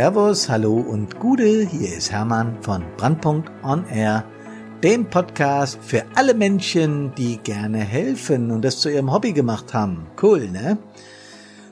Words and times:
Servus, 0.00 0.48
hallo 0.48 0.76
und 0.76 1.20
Gude, 1.20 1.66
hier 1.66 1.94
ist 1.94 2.10
Hermann 2.10 2.56
von 2.62 2.82
Brandpunkt 2.96 3.50
On 3.62 3.84
Air, 3.86 4.24
dem 4.82 5.04
Podcast 5.04 5.78
für 5.82 6.04
alle 6.14 6.32
Menschen, 6.32 7.14
die 7.16 7.36
gerne 7.36 7.80
helfen 7.80 8.50
und 8.50 8.64
das 8.64 8.80
zu 8.80 8.88
ihrem 8.88 9.12
Hobby 9.12 9.34
gemacht 9.34 9.74
haben. 9.74 10.06
Cool, 10.22 10.48
ne? 10.48 10.78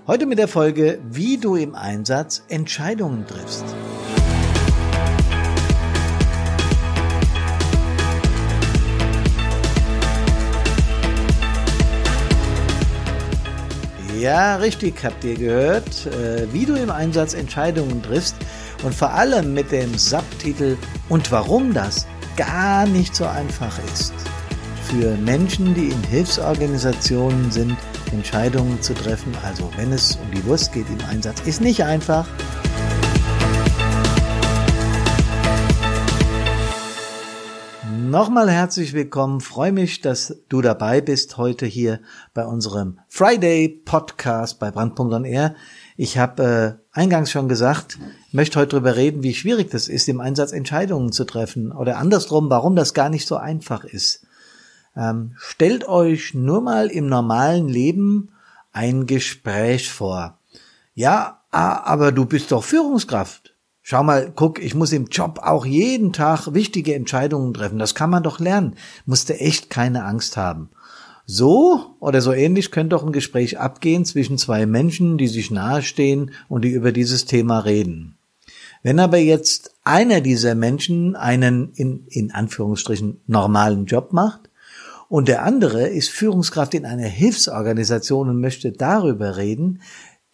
Heute 0.06 0.26
mit 0.26 0.38
der 0.38 0.46
Folge, 0.46 0.98
wie 1.10 1.38
du 1.38 1.56
im 1.56 1.74
Einsatz 1.74 2.44
Entscheidungen 2.50 3.26
triffst. 3.26 3.64
Ja, 14.18 14.56
richtig, 14.56 15.04
habt 15.04 15.22
ihr 15.22 15.36
gehört, 15.36 16.06
äh, 16.06 16.52
wie 16.52 16.66
du 16.66 16.74
im 16.74 16.90
Einsatz 16.90 17.34
Entscheidungen 17.34 18.02
triffst 18.02 18.34
und 18.82 18.92
vor 18.92 19.10
allem 19.10 19.54
mit 19.54 19.70
dem 19.70 19.96
Subtitel 19.96 20.76
und 21.08 21.30
warum 21.30 21.72
das 21.72 22.04
gar 22.36 22.84
nicht 22.86 23.14
so 23.14 23.26
einfach 23.26 23.78
ist. 23.94 24.12
Für 24.90 25.16
Menschen, 25.18 25.72
die 25.72 25.90
in 25.90 26.02
Hilfsorganisationen 26.10 27.52
sind, 27.52 27.76
Entscheidungen 28.10 28.82
zu 28.82 28.92
treffen, 28.92 29.32
also 29.44 29.70
wenn 29.76 29.92
es 29.92 30.16
um 30.16 30.30
die 30.32 30.44
Wurst 30.46 30.72
geht 30.72 30.86
im 30.88 31.04
Einsatz, 31.08 31.40
ist 31.42 31.60
nicht 31.60 31.84
einfach. 31.84 32.26
Nochmal 38.08 38.50
herzlich 38.50 38.94
willkommen. 38.94 39.42
Freue 39.42 39.70
mich, 39.70 40.00
dass 40.00 40.34
du 40.48 40.62
dabei 40.62 41.02
bist 41.02 41.36
heute 41.36 41.66
hier 41.66 42.00
bei 42.32 42.46
unserem 42.46 43.00
Friday 43.10 43.68
Podcast 43.68 44.58
bei 44.58 44.70
Brand.R. 44.70 45.54
Ich 45.98 46.16
habe 46.16 46.80
äh, 46.94 46.98
eingangs 46.98 47.30
schon 47.30 47.50
gesagt, 47.50 47.98
möchte 48.32 48.60
heute 48.60 48.70
darüber 48.70 48.96
reden, 48.96 49.22
wie 49.22 49.34
schwierig 49.34 49.70
das 49.70 49.88
ist, 49.88 50.08
im 50.08 50.22
Einsatz 50.22 50.52
Entscheidungen 50.52 51.12
zu 51.12 51.24
treffen 51.24 51.70
oder 51.70 51.98
andersrum, 51.98 52.48
warum 52.48 52.76
das 52.76 52.94
gar 52.94 53.10
nicht 53.10 53.28
so 53.28 53.36
einfach 53.36 53.84
ist. 53.84 54.26
Ähm, 54.96 55.34
stellt 55.36 55.86
euch 55.86 56.32
nur 56.32 56.62
mal 56.62 56.86
im 56.86 57.08
normalen 57.08 57.68
Leben 57.68 58.30
ein 58.72 59.04
Gespräch 59.04 59.92
vor. 59.92 60.38
Ja, 60.94 61.42
aber 61.50 62.10
du 62.12 62.24
bist 62.24 62.52
doch 62.52 62.64
Führungskraft. 62.64 63.54
Schau 63.90 64.02
mal, 64.02 64.30
guck, 64.36 64.62
ich 64.62 64.74
muss 64.74 64.92
im 64.92 65.06
Job 65.06 65.40
auch 65.42 65.64
jeden 65.64 66.12
Tag 66.12 66.52
wichtige 66.52 66.94
Entscheidungen 66.94 67.54
treffen. 67.54 67.78
Das 67.78 67.94
kann 67.94 68.10
man 68.10 68.22
doch 68.22 68.38
lernen. 68.38 68.74
Musste 69.06 69.40
echt 69.40 69.70
keine 69.70 70.04
Angst 70.04 70.36
haben. 70.36 70.68
So 71.24 71.96
oder 71.98 72.20
so 72.20 72.34
ähnlich 72.34 72.70
könnte 72.70 72.90
doch 72.90 73.02
ein 73.02 73.12
Gespräch 73.12 73.58
abgehen 73.58 74.04
zwischen 74.04 74.36
zwei 74.36 74.66
Menschen, 74.66 75.16
die 75.16 75.26
sich 75.26 75.50
nahestehen 75.50 76.32
und 76.50 76.66
die 76.66 76.70
über 76.72 76.92
dieses 76.92 77.24
Thema 77.24 77.60
reden. 77.60 78.18
Wenn 78.82 79.00
aber 79.00 79.16
jetzt 79.16 79.74
einer 79.84 80.20
dieser 80.20 80.54
Menschen 80.54 81.16
einen 81.16 81.72
in, 81.72 82.04
in 82.08 82.30
Anführungsstrichen 82.30 83.22
normalen 83.26 83.86
Job 83.86 84.12
macht 84.12 84.50
und 85.08 85.28
der 85.28 85.44
andere 85.44 85.88
ist 85.88 86.10
Führungskraft 86.10 86.74
in 86.74 86.84
einer 86.84 87.08
Hilfsorganisation 87.08 88.28
und 88.28 88.38
möchte 88.38 88.70
darüber 88.70 89.38
reden, 89.38 89.80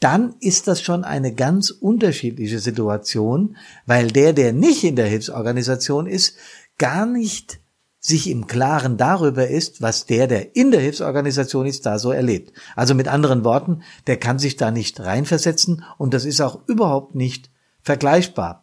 dann 0.04 0.34
ist 0.40 0.68
das 0.68 0.82
schon 0.82 1.02
eine 1.02 1.32
ganz 1.32 1.70
unterschiedliche 1.70 2.58
Situation, 2.58 3.56
weil 3.86 4.08
der, 4.08 4.34
der 4.34 4.52
nicht 4.52 4.84
in 4.84 4.96
der 4.96 5.06
Hilfsorganisation 5.06 6.06
ist, 6.06 6.36
gar 6.76 7.06
nicht 7.06 7.60
sich 8.00 8.28
im 8.28 8.46
Klaren 8.46 8.98
darüber 8.98 9.48
ist, 9.48 9.80
was 9.80 10.04
der, 10.04 10.26
der 10.26 10.56
in 10.56 10.72
der 10.72 10.82
Hilfsorganisation 10.82 11.64
ist, 11.64 11.86
da 11.86 11.98
so 11.98 12.12
erlebt. 12.12 12.52
Also 12.76 12.94
mit 12.94 13.08
anderen 13.08 13.44
Worten, 13.44 13.80
der 14.06 14.18
kann 14.18 14.38
sich 14.38 14.56
da 14.56 14.70
nicht 14.70 15.00
reinversetzen 15.00 15.82
und 15.96 16.12
das 16.12 16.26
ist 16.26 16.42
auch 16.42 16.60
überhaupt 16.66 17.14
nicht 17.14 17.48
vergleichbar. 17.80 18.62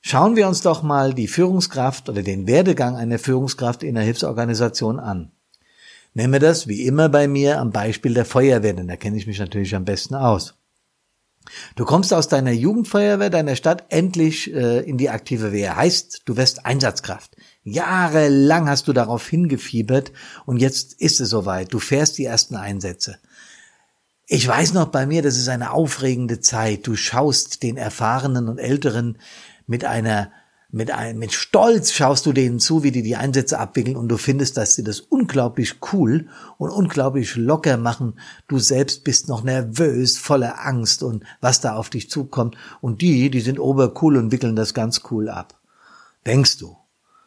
Schauen 0.00 0.36
wir 0.36 0.46
uns 0.46 0.60
doch 0.60 0.84
mal 0.84 1.14
die 1.14 1.26
Führungskraft 1.26 2.08
oder 2.08 2.22
den 2.22 2.46
Werdegang 2.46 2.94
einer 2.94 3.18
Führungskraft 3.18 3.82
in 3.82 3.96
einer 3.96 4.06
Hilfsorganisation 4.06 5.00
an. 5.00 5.32
Nehmen 6.14 6.34
wir 6.34 6.40
das 6.40 6.68
wie 6.68 6.86
immer 6.86 7.08
bei 7.08 7.26
mir 7.26 7.58
am 7.58 7.72
Beispiel 7.72 8.14
der 8.14 8.24
Feuerwehr, 8.24 8.74
denn 8.74 8.86
da 8.86 8.94
kenne 8.94 9.16
ich 9.16 9.26
mich 9.26 9.40
natürlich 9.40 9.74
am 9.74 9.84
besten 9.84 10.14
aus. 10.14 10.55
Du 11.74 11.84
kommst 11.84 12.12
aus 12.12 12.28
deiner 12.28 12.52
Jugendfeuerwehr 12.52 13.30
deiner 13.30 13.56
Stadt 13.56 13.86
endlich 13.88 14.52
äh, 14.52 14.80
in 14.80 14.98
die 14.98 15.10
aktive 15.10 15.52
Wehr. 15.52 15.76
Heißt, 15.76 16.22
du 16.24 16.36
wirst 16.36 16.66
Einsatzkraft. 16.66 17.36
Jahrelang 17.64 18.68
hast 18.68 18.88
du 18.88 18.92
darauf 18.92 19.26
hingefiebert 19.26 20.12
und 20.44 20.58
jetzt 20.58 20.94
ist 21.00 21.20
es 21.20 21.30
soweit. 21.30 21.72
Du 21.72 21.78
fährst 21.78 22.18
die 22.18 22.24
ersten 22.24 22.56
Einsätze. 22.56 23.18
Ich 24.26 24.46
weiß 24.46 24.72
noch 24.72 24.86
bei 24.88 25.06
mir, 25.06 25.22
das 25.22 25.36
ist 25.36 25.48
eine 25.48 25.70
aufregende 25.70 26.40
Zeit. 26.40 26.86
Du 26.86 26.96
schaust 26.96 27.62
den 27.62 27.76
Erfahrenen 27.76 28.48
und 28.48 28.58
Älteren 28.58 29.18
mit 29.66 29.84
einer 29.84 30.32
mit, 30.70 30.90
ein, 30.90 31.18
mit 31.18 31.32
Stolz 31.32 31.92
schaust 31.92 32.26
du 32.26 32.32
denen 32.32 32.58
zu, 32.58 32.82
wie 32.82 32.90
die 32.90 33.02
die 33.02 33.16
Einsätze 33.16 33.58
abwickeln 33.58 33.96
und 33.96 34.08
du 34.08 34.16
findest, 34.16 34.56
dass 34.56 34.74
sie 34.74 34.82
das 34.82 35.00
unglaublich 35.00 35.76
cool 35.92 36.28
und 36.58 36.70
unglaublich 36.70 37.36
locker 37.36 37.76
machen. 37.76 38.18
Du 38.48 38.58
selbst 38.58 39.04
bist 39.04 39.28
noch 39.28 39.44
nervös, 39.44 40.18
voller 40.18 40.66
Angst 40.66 41.02
und 41.02 41.24
was 41.40 41.60
da 41.60 41.76
auf 41.76 41.88
dich 41.88 42.10
zukommt. 42.10 42.56
Und 42.80 43.00
die, 43.00 43.30
die 43.30 43.40
sind 43.40 43.60
obercool 43.60 44.16
und 44.16 44.32
wickeln 44.32 44.56
das 44.56 44.74
ganz 44.74 45.02
cool 45.10 45.28
ab. 45.28 45.54
Denkst 46.26 46.58
du? 46.58 46.76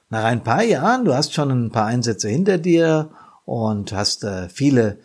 Nach 0.10 0.24
ein 0.26 0.44
paar 0.44 0.64
Jahren, 0.64 1.06
du 1.06 1.14
hast 1.14 1.34
schon 1.34 1.50
ein 1.50 1.72
paar 1.72 1.86
Einsätze 1.86 2.28
hinter 2.28 2.58
dir 2.58 3.12
und 3.46 3.94
hast 3.94 4.24
äh, 4.24 4.50
viele 4.50 5.00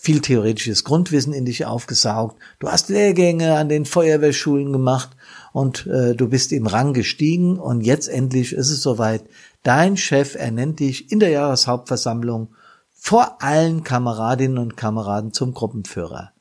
viel 0.00 0.20
theoretisches 0.20 0.84
Grundwissen 0.84 1.32
in 1.32 1.46
dich 1.46 1.64
aufgesaugt. 1.64 2.40
Du 2.58 2.68
hast 2.68 2.88
Lehrgänge 2.88 3.56
an 3.56 3.68
den 3.68 3.84
Feuerwehrschulen 3.84 4.72
gemacht 4.72 5.10
und 5.52 5.86
äh, 5.86 6.14
du 6.14 6.28
bist 6.28 6.52
im 6.52 6.66
Rang 6.66 6.92
gestiegen 6.92 7.58
und 7.58 7.80
jetzt 7.80 8.08
endlich 8.08 8.52
ist 8.52 8.70
es 8.70 8.82
soweit. 8.82 9.24
Dein 9.62 9.96
Chef 9.96 10.34
ernennt 10.34 10.80
dich 10.80 11.10
in 11.10 11.18
der 11.18 11.30
Jahreshauptversammlung 11.30 12.54
vor 12.92 13.42
allen 13.42 13.82
Kameradinnen 13.82 14.58
und 14.58 14.76
Kameraden 14.76 15.32
zum 15.32 15.54
Gruppenführer. 15.54 16.32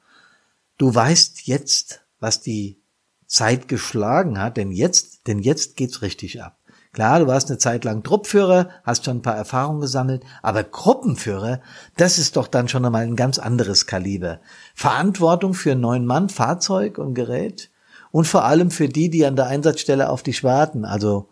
Du 0.77 0.93
weißt 0.93 1.47
jetzt, 1.47 2.01
was 2.19 2.41
die 2.41 2.81
Zeit 3.27 3.67
geschlagen 3.67 4.39
hat, 4.39 4.57
denn 4.57 4.71
jetzt, 4.71 5.27
denn 5.27 5.39
jetzt 5.39 5.75
geht's 5.75 6.01
richtig 6.01 6.41
ab. 6.43 6.59
Klar, 6.95 7.19
du 7.19 7.27
warst 7.27 7.49
eine 7.49 7.57
Zeit 7.57 7.83
lang 7.83 8.03
Truppführer, 8.03 8.69
hast 8.85 9.03
schon 9.03 9.17
ein 9.17 9.21
paar 9.21 9.35
Erfahrungen 9.35 9.81
gesammelt, 9.81 10.23
aber 10.41 10.63
Gruppenführer, 10.63 11.59
das 11.97 12.17
ist 12.17 12.37
doch 12.37 12.47
dann 12.47 12.69
schon 12.69 12.85
einmal 12.85 13.03
ein 13.03 13.17
ganz 13.17 13.37
anderes 13.37 13.85
Kaliber. 13.85 14.39
Verantwortung 14.75 15.53
für 15.53 15.75
neun 15.75 16.05
Mann, 16.05 16.29
Fahrzeug 16.29 16.97
und 16.97 17.13
Gerät 17.13 17.69
und 18.11 18.27
vor 18.27 18.45
allem 18.45 18.71
für 18.71 18.87
die, 18.87 19.09
die 19.09 19.25
an 19.25 19.35
der 19.35 19.47
Einsatzstelle 19.47 20.09
auf 20.09 20.23
dich 20.23 20.45
warten, 20.45 20.85
also 20.85 21.27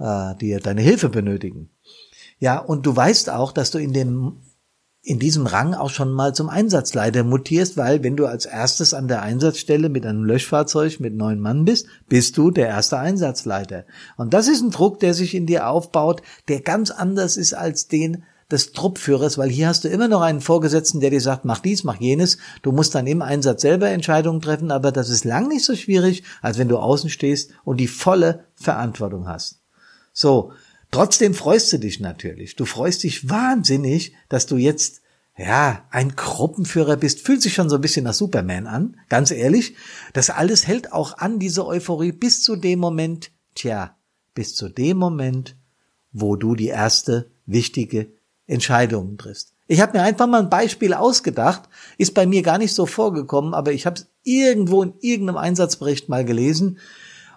äh, 0.00 0.34
die 0.40 0.56
deine 0.56 0.80
Hilfe 0.82 1.08
benötigen. 1.08 1.70
Ja, 2.40 2.58
und 2.58 2.84
du 2.84 2.96
weißt 2.96 3.30
auch, 3.30 3.52
dass 3.52 3.70
du 3.70 3.78
in 3.78 3.92
dem 3.92 4.42
in 5.02 5.18
diesem 5.18 5.46
Rang 5.46 5.74
auch 5.74 5.90
schon 5.90 6.12
mal 6.12 6.34
zum 6.34 6.50
Einsatzleiter 6.50 7.24
mutierst, 7.24 7.76
weil 7.76 8.02
wenn 8.02 8.16
du 8.16 8.26
als 8.26 8.44
erstes 8.44 8.92
an 8.92 9.08
der 9.08 9.22
Einsatzstelle 9.22 9.88
mit 9.88 10.04
einem 10.04 10.24
Löschfahrzeug 10.24 11.00
mit 11.00 11.14
neun 11.14 11.40
Mann 11.40 11.64
bist, 11.64 11.86
bist 12.08 12.36
du 12.36 12.50
der 12.50 12.68
erste 12.68 12.98
Einsatzleiter. 12.98 13.84
Und 14.18 14.34
das 14.34 14.46
ist 14.46 14.60
ein 14.62 14.70
Druck, 14.70 15.00
der 15.00 15.14
sich 15.14 15.34
in 15.34 15.46
dir 15.46 15.68
aufbaut, 15.68 16.22
der 16.48 16.60
ganz 16.60 16.90
anders 16.90 17.38
ist 17.38 17.54
als 17.54 17.88
den 17.88 18.24
des 18.50 18.72
Truppführers, 18.72 19.38
weil 19.38 19.48
hier 19.48 19.68
hast 19.68 19.84
du 19.84 19.88
immer 19.88 20.08
noch 20.08 20.22
einen 20.22 20.40
Vorgesetzten, 20.40 21.00
der 21.00 21.10
dir 21.10 21.20
sagt, 21.20 21.44
mach 21.44 21.60
dies, 21.60 21.84
mach 21.84 22.00
jenes. 22.00 22.38
Du 22.62 22.72
musst 22.72 22.94
dann 22.94 23.06
im 23.06 23.22
Einsatz 23.22 23.62
selber 23.62 23.88
Entscheidungen 23.88 24.40
treffen, 24.40 24.70
aber 24.70 24.92
das 24.92 25.08
ist 25.08 25.24
lang 25.24 25.48
nicht 25.48 25.64
so 25.64 25.76
schwierig, 25.76 26.24
als 26.42 26.58
wenn 26.58 26.68
du 26.68 26.78
außen 26.78 27.10
stehst 27.10 27.52
und 27.64 27.78
die 27.78 27.86
volle 27.86 28.44
Verantwortung 28.54 29.28
hast. 29.28 29.60
So, 30.12 30.52
Trotzdem 30.90 31.34
freust 31.34 31.72
du 31.72 31.78
dich 31.78 32.00
natürlich. 32.00 32.56
Du 32.56 32.64
freust 32.64 33.04
dich 33.04 33.28
wahnsinnig, 33.28 34.14
dass 34.28 34.46
du 34.46 34.56
jetzt 34.56 35.02
ja, 35.36 35.86
ein 35.90 36.16
Gruppenführer 36.16 36.96
bist, 36.96 37.20
fühlt 37.20 37.40
sich 37.40 37.54
schon 37.54 37.70
so 37.70 37.76
ein 37.76 37.80
bisschen 37.80 38.04
nach 38.04 38.14
Superman 38.14 38.66
an, 38.66 38.96
ganz 39.08 39.30
ehrlich. 39.30 39.74
Das 40.12 40.28
alles 40.28 40.66
hält 40.66 40.92
auch 40.92 41.16
an, 41.18 41.38
diese 41.38 41.66
Euphorie, 41.66 42.12
bis 42.12 42.42
zu 42.42 42.56
dem 42.56 42.78
Moment, 42.78 43.30
tja, 43.54 43.96
bis 44.34 44.54
zu 44.54 44.68
dem 44.68 44.98
Moment, 44.98 45.56
wo 46.12 46.36
du 46.36 46.54
die 46.54 46.68
erste 46.68 47.30
wichtige 47.46 48.12
Entscheidung 48.46 49.16
triffst. 49.16 49.54
Ich 49.66 49.80
habe 49.80 49.96
mir 49.96 50.04
einfach 50.04 50.26
mal 50.26 50.42
ein 50.42 50.50
Beispiel 50.50 50.92
ausgedacht, 50.92 51.68
ist 51.96 52.12
bei 52.12 52.26
mir 52.26 52.42
gar 52.42 52.58
nicht 52.58 52.74
so 52.74 52.86
vorgekommen, 52.86 53.54
aber 53.54 53.72
ich 53.72 53.86
habe 53.86 54.00
es 54.00 54.08
irgendwo 54.24 54.82
in 54.82 54.94
irgendeinem 55.00 55.38
Einsatzbericht 55.38 56.08
mal 56.08 56.24
gelesen 56.24 56.78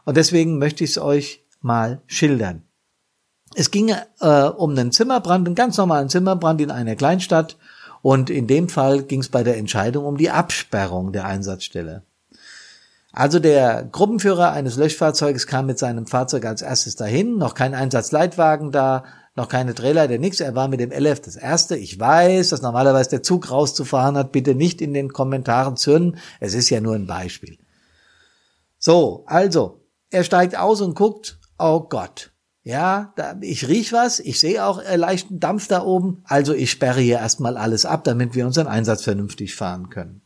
und 0.04 0.18
deswegen 0.18 0.58
möchte 0.58 0.84
ich 0.84 0.90
es 0.90 0.98
euch 0.98 1.46
mal 1.62 2.02
schildern. 2.08 2.64
Es 3.56 3.72
ging 3.72 3.90
äh, 3.90 4.44
um 4.44 4.72
einen 4.72 4.92
Zimmerbrand, 4.92 5.48
einen 5.48 5.56
ganz 5.56 5.78
normalen 5.78 6.10
Zimmerbrand 6.10 6.62
in 6.62 6.72
einer 6.72 6.96
Kleinstadt. 6.96 7.58
Und 8.02 8.30
in 8.30 8.48
dem 8.48 8.68
Fall 8.68 9.04
ging 9.04 9.22
es 9.22 9.30
bei 9.30 9.44
der 9.44 9.58
Entscheidung 9.58 10.06
um 10.06 10.18
die 10.18 10.30
Absperrung 10.30 11.14
der 11.14 11.26
Einsatzstelle. 11.26 12.04
Also 13.14 13.40
der 13.40 13.84
Gruppenführer 13.84 14.52
eines 14.52 14.76
Löschfahrzeuges 14.76 15.46
kam 15.48 15.68
mit 15.68 15.78
seinem 15.78 16.08
Fahrzeug 16.08 16.46
als 16.46 16.64
erstes 16.64 16.96
dahin, 16.96 17.38
noch 17.38 17.54
kein 17.54 17.76
Einsatzleitwagen 17.76 18.72
da, 18.72 19.04
noch 19.36 19.48
keine 19.48 19.74
Drehleiter, 19.74 20.18
nichts. 20.18 20.40
Er 20.40 20.56
war 20.56 20.68
mit 20.68 20.80
dem 20.80 20.92
LF 20.92 21.22
das 21.22 21.36
erste. 21.36 21.76
Ich 21.78 22.00
weiß, 22.00 22.50
dass 22.50 22.62
normalerweise 22.62 23.12
der 23.12 23.24
Zug 23.24 23.50
rauszufahren 23.50 24.18
hat. 24.18 24.32
Bitte 24.32 24.54
nicht 24.54 24.82
in 24.82 24.94
den 24.94 25.14
Kommentaren 25.14 25.78
zürnen. 25.78 26.18
Es 26.40 26.54
ist 26.54 26.70
ja 26.70 26.82
nur 26.82 26.96
ein 26.96 27.08
Beispiel. 27.08 27.58
So, 28.78 29.24
also, 29.28 29.80
er 30.10 30.24
steigt 30.24 30.58
aus 30.58 30.82
und 30.82 30.96
guckt, 30.96 31.40
oh 31.58 31.82
Gott, 31.82 32.33
ja, 32.64 33.12
da, 33.18 33.36
ich 33.42 33.68
riech 33.68 33.92
was, 33.92 34.20
ich 34.20 34.40
sehe 34.40 34.66
auch 34.66 34.82
äh, 34.82 34.96
leichten 34.96 35.40
Dampf 35.40 35.68
da 35.68 35.84
oben, 35.84 36.24
also 36.24 36.54
ich 36.54 36.72
sperre 36.72 37.02
hier 37.02 37.18
erstmal 37.18 37.58
alles 37.58 37.86
ab, 37.86 38.06
damit 38.06 38.36
wir 38.36 38.46
unseren 38.46 38.68
Einsatz 38.68 39.04
vernünftig 39.04 39.56
fahren 39.56 39.90
können. 39.90 40.22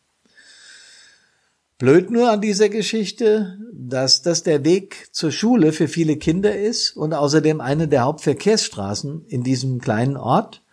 Blöd 1.79 2.09
nur 2.09 2.31
an 2.31 2.41
dieser 2.41 2.69
Geschichte, 2.69 3.59
dass 3.73 4.21
das 4.21 4.43
der 4.43 4.65
Weg 4.65 5.09
zur 5.11 5.31
Schule 5.31 5.71
für 5.71 5.87
viele 5.87 6.17
Kinder 6.17 6.55
ist 6.55 6.95
und 6.97 7.13
außerdem 7.13 7.61
eine 7.61 7.87
der 7.87 8.01
Hauptverkehrsstraßen 8.01 9.25
in 9.27 9.43
diesem 9.43 9.79
kleinen 9.79 10.17
Ort 10.17 10.63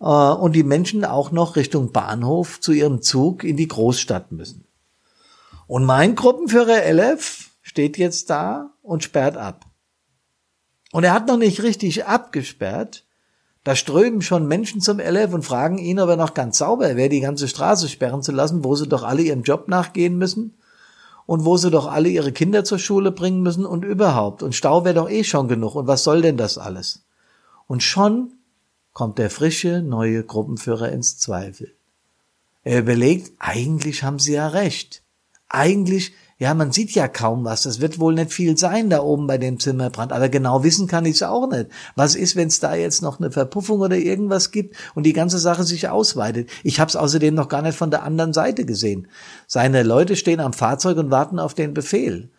äh, 0.00 0.04
und 0.04 0.52
die 0.54 0.62
Menschen 0.64 1.04
auch 1.04 1.30
noch 1.30 1.56
Richtung 1.56 1.92
Bahnhof 1.92 2.60
zu 2.60 2.72
ihrem 2.72 3.02
Zug 3.02 3.44
in 3.44 3.56
die 3.56 3.68
Großstadt 3.68 4.32
müssen. 4.32 4.64
Und 5.66 5.84
mein 5.84 6.14
Gruppenführer 6.14 6.84
LF 6.92 7.50
steht 7.62 7.98
jetzt 7.98 8.30
da 8.30 8.74
und 8.82 9.02
sperrt 9.02 9.36
ab. 9.36 9.64
Und 10.94 11.02
er 11.02 11.12
hat 11.12 11.26
noch 11.26 11.38
nicht 11.38 11.60
richtig 11.64 12.06
abgesperrt. 12.06 13.02
Da 13.64 13.74
strömen 13.74 14.22
schon 14.22 14.46
Menschen 14.46 14.80
zum 14.80 15.00
LF 15.00 15.34
und 15.34 15.44
fragen 15.44 15.76
ihn, 15.76 15.98
ob 15.98 16.08
er 16.08 16.16
noch 16.16 16.34
ganz 16.34 16.58
sauber 16.58 16.94
wäre, 16.94 17.08
die 17.08 17.18
ganze 17.18 17.48
Straße 17.48 17.88
sperren 17.88 18.22
zu 18.22 18.30
lassen, 18.30 18.62
wo 18.62 18.76
sie 18.76 18.86
doch 18.86 19.02
alle 19.02 19.22
ihrem 19.22 19.42
Job 19.42 19.66
nachgehen 19.66 20.18
müssen 20.18 20.54
und 21.26 21.44
wo 21.44 21.56
sie 21.56 21.72
doch 21.72 21.90
alle 21.90 22.08
ihre 22.10 22.30
Kinder 22.30 22.62
zur 22.62 22.78
Schule 22.78 23.10
bringen 23.10 23.42
müssen 23.42 23.66
und 23.66 23.84
überhaupt. 23.84 24.44
Und 24.44 24.54
Stau 24.54 24.84
wäre 24.84 24.94
doch 24.94 25.10
eh 25.10 25.24
schon 25.24 25.48
genug. 25.48 25.74
Und 25.74 25.88
was 25.88 26.04
soll 26.04 26.22
denn 26.22 26.36
das 26.36 26.58
alles? 26.58 27.02
Und 27.66 27.82
schon 27.82 28.34
kommt 28.92 29.18
der 29.18 29.30
frische 29.30 29.82
neue 29.82 30.22
Gruppenführer 30.22 30.92
ins 30.92 31.18
Zweifel. 31.18 31.74
Er 32.62 32.78
überlegt, 32.78 33.32
eigentlich 33.40 34.04
haben 34.04 34.20
sie 34.20 34.34
ja 34.34 34.46
recht. 34.46 35.02
Eigentlich 35.48 36.12
ja, 36.36 36.52
man 36.52 36.72
sieht 36.72 36.90
ja 36.92 37.06
kaum 37.06 37.44
was. 37.44 37.62
Das 37.62 37.80
wird 37.80 38.00
wohl 38.00 38.14
nicht 38.14 38.32
viel 38.32 38.58
sein 38.58 38.90
da 38.90 39.00
oben 39.00 39.26
bei 39.28 39.38
dem 39.38 39.60
Zimmerbrand. 39.60 40.12
Aber 40.12 40.28
genau 40.28 40.64
wissen 40.64 40.88
kann 40.88 41.06
ich 41.06 41.16
es 41.16 41.22
auch 41.22 41.48
nicht. 41.48 41.70
Was 41.94 42.16
ist, 42.16 42.34
wenn 42.34 42.48
es 42.48 42.58
da 42.58 42.74
jetzt 42.74 43.02
noch 43.02 43.20
eine 43.20 43.30
Verpuffung 43.30 43.80
oder 43.80 43.96
irgendwas 43.96 44.50
gibt 44.50 44.76
und 44.94 45.04
die 45.04 45.12
ganze 45.12 45.38
Sache 45.38 45.62
sich 45.62 45.88
ausweitet? 45.88 46.50
Ich 46.64 46.80
habe 46.80 46.88
es 46.88 46.96
außerdem 46.96 47.34
noch 47.34 47.48
gar 47.48 47.62
nicht 47.62 47.78
von 47.78 47.92
der 47.92 48.02
anderen 48.02 48.32
Seite 48.32 48.64
gesehen. 48.64 49.06
Seine 49.46 49.84
Leute 49.84 50.16
stehen 50.16 50.40
am 50.40 50.52
Fahrzeug 50.52 50.98
und 50.98 51.12
warten 51.12 51.38
auf 51.38 51.54
den 51.54 51.72
Befehl. 51.72 52.30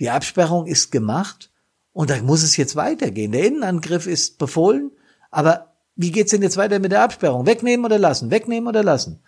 Die 0.00 0.10
Absperrung 0.10 0.66
ist 0.66 0.90
gemacht 0.90 1.52
und 1.92 2.10
da 2.10 2.20
muss 2.20 2.42
es 2.42 2.56
jetzt 2.56 2.74
weitergehen. 2.74 3.30
Der 3.30 3.46
Innenangriff 3.46 4.08
ist 4.08 4.38
befohlen, 4.38 4.90
aber 5.30 5.74
wie 5.94 6.10
geht's 6.10 6.32
denn 6.32 6.42
jetzt 6.42 6.56
weiter 6.56 6.80
mit 6.80 6.90
der 6.90 7.02
Absperrung? 7.02 7.46
Wegnehmen 7.46 7.86
oder 7.86 7.98
lassen? 8.00 8.32
Wegnehmen 8.32 8.68
oder 8.68 8.82
lassen? 8.82 9.20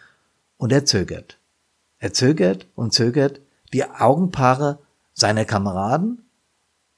Und 0.56 0.72
er 0.72 0.84
zögert. 0.84 1.38
Er 1.98 2.12
zögert 2.12 2.66
und 2.74 2.92
zögert 2.92 3.40
die 3.76 3.84
Augenpaare 3.84 4.78
seiner 5.12 5.44
Kameraden 5.44 6.22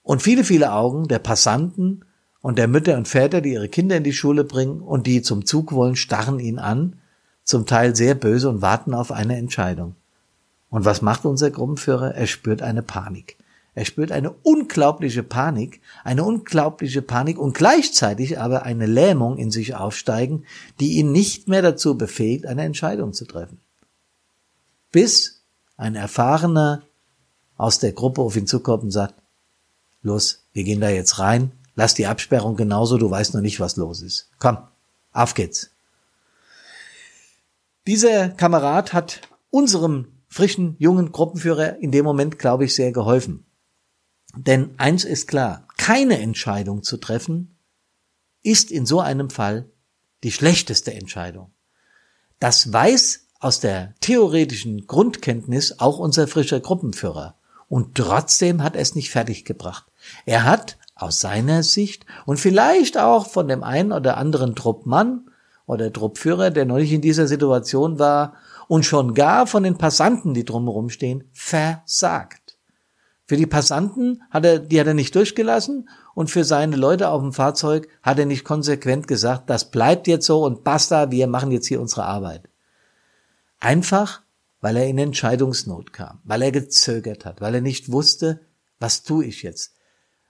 und 0.03 0.23
viele, 0.23 0.45
viele 0.45 0.73
Augen 0.73 1.09
der 1.09 1.19
Passanten 1.19 2.05
und 2.41 2.57
der 2.57 2.69
Mütter 2.69 2.97
und 2.97 3.09
Väter, 3.09 3.41
die 3.41 3.55
ihre 3.55 3.69
Kinder 3.69 3.97
in 3.97 4.05
die 4.05 4.13
Schule 4.13 4.45
bringen 4.45 4.81
und 4.81 5.09
die 5.09 5.23
zum 5.23 5.45
Zug 5.45 5.73
wollen, 5.73 5.97
starren 5.97 6.39
ihn 6.39 6.61
an, 6.61 7.01
zum 7.43 7.67
Teil 7.67 7.97
sehr 7.97 8.15
böse 8.15 8.49
und 8.49 8.63
warten 8.63 8.95
auf 8.95 9.11
eine 9.11 9.37
Entscheidung. 9.37 9.97
Und 10.71 10.85
was 10.85 11.03
macht 11.03 11.25
unser 11.25 11.51
Gruppenführer? 11.51 12.15
Er 12.15 12.29
spürt 12.29 12.63
eine 12.63 12.83
Panik. 12.83 13.39
Er 13.75 13.85
spürt 13.85 14.13
eine 14.13 14.31
unglaubliche 14.31 15.25
Panik, 15.25 15.81
eine 16.05 16.23
unglaubliche 16.23 17.03
Panik 17.03 17.39
und 17.39 17.55
gleichzeitig 17.55 18.39
aber 18.39 18.63
eine 18.63 18.87
Lähmung 18.87 19.37
in 19.37 19.51
sich 19.51 19.75
aufsteigen, 19.75 20.45
die 20.79 20.93
ihn 20.93 21.11
nicht 21.11 21.49
mehr 21.49 21.63
dazu 21.63 21.99
befähigt, 21.99 22.47
eine 22.47 22.63
Entscheidung 22.63 23.13
zu 23.15 23.25
treffen. 23.25 23.59
Bis 24.93 25.38
ein 25.79 25.95
Erfahrener 25.95 26.83
aus 27.57 27.79
der 27.79 27.93
Gruppe 27.93 28.21
auf 28.21 28.37
ihn 28.37 28.47
zukommt 28.47 28.83
und 28.85 28.91
sagt, 28.91 29.15
los, 30.03 30.45
wir 30.53 30.65
gehen 30.65 30.81
da 30.81 30.91
jetzt 30.91 31.19
rein, 31.19 31.53
lass 31.75 31.95
die 31.95 32.07
Absperrung 32.07 32.57
genauso, 32.57 32.99
du 32.99 33.11
weißt 33.11 33.33
noch 33.35 33.41
nicht, 33.41 33.61
was 33.61 33.77
los 33.77 34.03
ist. 34.03 34.29
Komm, 34.39 34.59
auf 35.13 35.33
geht's. 35.33 35.71
Dieser 37.87 38.29
Kamerad 38.29 38.93
hat 38.93 39.23
unserem 39.51 40.09
frischen, 40.29 40.77
jungen 40.79 41.11
Gruppenführer 41.11 41.79
in 41.79 41.91
dem 41.91 42.05
Moment, 42.05 42.39
glaube 42.39 42.67
ich, 42.67 42.75
sehr 42.75 42.93
geholfen. 42.93 43.47
Denn 44.37 44.79
eins 44.79 45.05
ist 45.05 45.27
klar, 45.27 45.67
keine 45.79 46.21
Entscheidung 46.21 46.83
zu 46.83 46.99
treffen, 46.99 47.57
ist 48.43 48.71
in 48.71 48.85
so 48.85 49.01
einem 49.01 49.31
Fall 49.31 49.71
die 50.23 50.33
schlechteste 50.33 50.93
Entscheidung. 50.93 51.53
Das 52.41 52.73
weiß 52.73 53.28
aus 53.41 53.61
der 53.61 53.95
theoretischen 54.01 54.87
Grundkenntnis 54.87 55.79
auch 55.79 55.99
unser 55.99 56.27
frischer 56.27 56.61
Gruppenführer. 56.61 57.37
Und 57.69 57.95
trotzdem 57.95 58.63
hat 58.63 58.75
er 58.75 58.83
es 58.83 58.95
nicht 58.95 59.11
fertiggebracht. 59.11 59.87
Er 60.27 60.45
hat 60.45 60.79
aus 60.95 61.21
seiner 61.21 61.63
Sicht 61.63 62.07
und 62.27 62.41
vielleicht 62.41 62.99
auch 62.99 63.27
von 63.27 63.47
dem 63.47 63.63
einen 63.63 63.93
oder 63.93 64.17
anderen 64.17 64.57
Truppmann 64.57 65.31
oder 65.67 65.93
Truppführer, 65.93 66.51
der 66.51 66.65
neulich 66.65 66.93
in 66.93 67.03
dieser 67.03 67.27
Situation 67.27 67.99
war, 67.99 68.35
und 68.69 68.85
schon 68.85 69.15
gar 69.15 69.47
von 69.47 69.63
den 69.63 69.79
Passanten, 69.79 70.35
die 70.35 70.45
drumherum 70.45 70.91
stehen, 70.91 71.25
versagt. 71.33 72.59
Für 73.27 73.37
die 73.37 73.47
Passanten 73.47 74.23
hat 74.31 74.45
er, 74.45 74.59
die 74.59 74.81
hat 74.81 74.87
er 74.87 74.95
nicht 74.95 75.15
durchgelassen 75.15 75.89
und 76.15 76.31
für 76.31 76.45
seine 76.45 76.77
Leute 76.77 77.11
auf 77.11 77.21
dem 77.21 77.33
Fahrzeug 77.33 77.89
hat 78.03 78.19
er 78.19 78.27
nicht 78.27 78.45
konsequent 78.45 79.07
gesagt, 79.07 79.51
das 79.51 79.71
bleibt 79.71 80.07
jetzt 80.07 80.27
so 80.27 80.45
und 80.45 80.65
basta, 80.65 81.11
wir 81.11 81.27
machen 81.27 81.51
jetzt 81.51 81.67
hier 81.67 81.81
unsere 81.81 82.05
Arbeit. 82.05 82.48
Einfach, 83.61 84.23
weil 84.61 84.77
er 84.77 84.87
in 84.87 84.99
Entscheidungsnot 84.99 85.93
kam, 85.93 86.21
weil 86.25 86.43
er 86.43 86.53
gezögert 86.53 87.25
hat, 87.25 87.41
weil 87.41 87.57
er 87.57 87.61
nicht 87.61 87.91
wusste, 87.91 88.41
was 88.79 89.03
tue 89.03 89.25
ich 89.25 89.43
jetzt? 89.43 89.75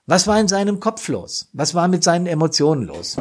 Was 0.05 0.25
war 0.25 0.39
in 0.39 0.47
seinem 0.47 0.79
Kopf 0.79 1.07
los? 1.07 1.49
Was 1.53 1.75
war 1.75 1.87
mit 1.87 2.03
seinen 2.03 2.25
Emotionen 2.25 2.83
los? 2.83 3.17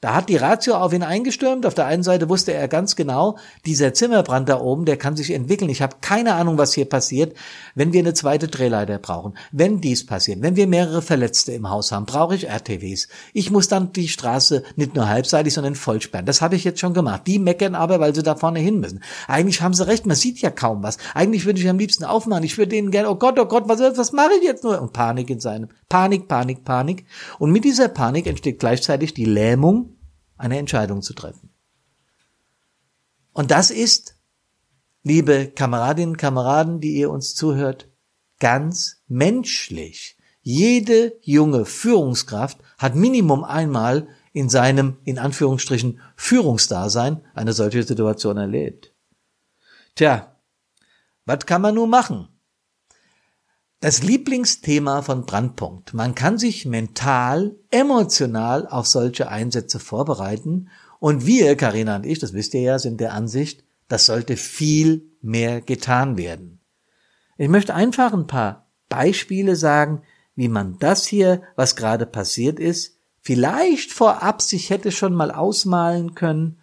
Da 0.00 0.14
hat 0.14 0.28
die 0.28 0.36
Ratio 0.36 0.76
auf 0.76 0.92
ihn 0.92 1.02
eingestürmt. 1.02 1.66
Auf 1.66 1.74
der 1.74 1.86
einen 1.86 2.04
Seite 2.04 2.28
wusste 2.28 2.52
er 2.52 2.68
ganz 2.68 2.94
genau, 2.94 3.36
dieser 3.66 3.94
Zimmerbrand 3.94 4.48
da 4.48 4.60
oben, 4.60 4.84
der 4.84 4.96
kann 4.96 5.16
sich 5.16 5.32
entwickeln. 5.32 5.70
Ich 5.70 5.82
habe 5.82 5.96
keine 6.00 6.34
Ahnung, 6.34 6.56
was 6.56 6.72
hier 6.72 6.84
passiert, 6.84 7.36
wenn 7.74 7.92
wir 7.92 7.98
eine 7.98 8.14
zweite 8.14 8.46
Drehleiter 8.46 9.00
brauchen. 9.00 9.36
Wenn 9.50 9.80
dies 9.80 10.06
passiert, 10.06 10.40
wenn 10.40 10.54
wir 10.54 10.68
mehrere 10.68 11.02
Verletzte 11.02 11.50
im 11.50 11.68
Haus 11.68 11.90
haben, 11.90 12.06
brauche 12.06 12.36
ich 12.36 12.48
RTWs. 12.48 13.08
Ich 13.32 13.50
muss 13.50 13.66
dann 13.66 13.92
die 13.92 14.06
Straße 14.06 14.62
nicht 14.76 14.94
nur 14.94 15.08
halbseitig, 15.08 15.52
sondern 15.52 15.74
voll 15.74 16.00
sperren. 16.00 16.26
Das 16.26 16.42
habe 16.42 16.54
ich 16.54 16.62
jetzt 16.62 16.78
schon 16.78 16.94
gemacht. 16.94 17.22
Die 17.26 17.40
meckern 17.40 17.74
aber, 17.74 17.98
weil 17.98 18.14
sie 18.14 18.22
da 18.22 18.36
vorne 18.36 18.60
hin 18.60 18.78
müssen. 18.78 19.02
Eigentlich 19.26 19.62
haben 19.62 19.74
sie 19.74 19.84
recht, 19.84 20.06
man 20.06 20.14
sieht 20.14 20.38
ja 20.38 20.50
kaum 20.50 20.84
was. 20.84 20.98
Eigentlich 21.14 21.44
würde 21.44 21.58
ich 21.58 21.68
am 21.68 21.78
liebsten 21.78 22.04
aufmachen. 22.04 22.44
Ich 22.44 22.56
würde 22.56 22.70
denen 22.70 22.92
gerne, 22.92 23.10
oh 23.10 23.16
Gott, 23.16 23.36
oh 23.40 23.46
Gott, 23.46 23.64
was, 23.66 23.80
was 23.80 24.12
mache 24.12 24.34
ich 24.38 24.44
jetzt 24.44 24.62
nur? 24.62 24.80
Und 24.80 24.92
Panik 24.92 25.28
in 25.28 25.40
seinem. 25.40 25.70
Panik, 25.88 26.28
Panik, 26.28 26.64
Panik. 26.64 27.04
Und 27.40 27.50
mit 27.50 27.64
dieser 27.64 27.88
Panik 27.88 28.28
entsteht 28.28 28.60
gleichzeitig 28.60 29.12
die 29.12 29.24
Lähmung 29.24 29.87
eine 30.38 30.58
Entscheidung 30.58 31.02
zu 31.02 31.12
treffen. 31.12 31.50
Und 33.32 33.50
das 33.50 33.70
ist, 33.70 34.16
liebe 35.02 35.48
Kameradinnen 35.48 36.16
Kameraden, 36.16 36.80
die 36.80 36.94
ihr 36.94 37.10
uns 37.10 37.34
zuhört, 37.34 37.88
ganz 38.40 39.02
menschlich. 39.06 40.16
Jede 40.42 41.18
junge 41.22 41.64
Führungskraft 41.64 42.58
hat 42.78 42.94
Minimum 42.94 43.44
einmal 43.44 44.08
in 44.32 44.48
seinem, 44.48 44.96
in 45.04 45.18
Anführungsstrichen, 45.18 46.00
Führungsdasein 46.16 47.24
eine 47.34 47.52
solche 47.52 47.82
Situation 47.82 48.36
erlebt. 48.36 48.94
Tja, 49.94 50.36
was 51.24 51.44
kann 51.44 51.60
man 51.60 51.74
nun 51.74 51.90
machen? 51.90 52.28
Das 53.80 54.02
Lieblingsthema 54.02 55.02
von 55.02 55.24
Brandpunkt. 55.24 55.94
Man 55.94 56.16
kann 56.16 56.36
sich 56.36 56.66
mental, 56.66 57.54
emotional 57.70 58.66
auf 58.66 58.88
solche 58.88 59.28
Einsätze 59.28 59.78
vorbereiten. 59.78 60.68
Und 60.98 61.26
wir, 61.26 61.54
Karina 61.54 61.94
und 61.94 62.04
ich, 62.04 62.18
das 62.18 62.32
wisst 62.32 62.54
ihr 62.54 62.62
ja, 62.62 62.80
sind 62.80 63.00
der 63.00 63.12
Ansicht, 63.12 63.62
das 63.86 64.06
sollte 64.06 64.36
viel 64.36 65.12
mehr 65.22 65.60
getan 65.60 66.16
werden. 66.16 66.58
Ich 67.36 67.48
möchte 67.48 67.72
einfach 67.72 68.12
ein 68.12 68.26
paar 68.26 68.66
Beispiele 68.88 69.54
sagen, 69.54 70.02
wie 70.34 70.48
man 70.48 70.80
das 70.80 71.06
hier, 71.06 71.42
was 71.54 71.76
gerade 71.76 72.04
passiert 72.04 72.58
ist, 72.58 72.98
vielleicht 73.20 73.92
vorab 73.92 74.42
sich 74.42 74.70
hätte 74.70 74.90
schon 74.90 75.14
mal 75.14 75.30
ausmalen 75.30 76.16
können 76.16 76.58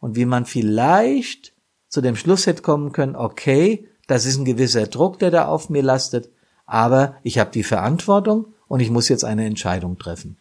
und 0.00 0.16
wie 0.16 0.26
man 0.26 0.44
vielleicht 0.44 1.54
zu 1.88 2.02
dem 2.02 2.14
Schluss 2.14 2.46
hätte 2.46 2.60
kommen 2.60 2.92
können, 2.92 3.16
okay, 3.16 3.88
das 4.06 4.26
ist 4.26 4.36
ein 4.36 4.44
gewisser 4.44 4.86
Druck, 4.86 5.18
der 5.18 5.30
da 5.30 5.46
auf 5.46 5.70
mir 5.70 5.82
lastet, 5.82 6.30
aber 6.72 7.16
ich 7.22 7.38
habe 7.38 7.50
die 7.50 7.64
Verantwortung 7.64 8.46
und 8.66 8.80
ich 8.80 8.90
muss 8.90 9.10
jetzt 9.10 9.26
eine 9.26 9.44
Entscheidung 9.44 9.98
treffen. 9.98 10.38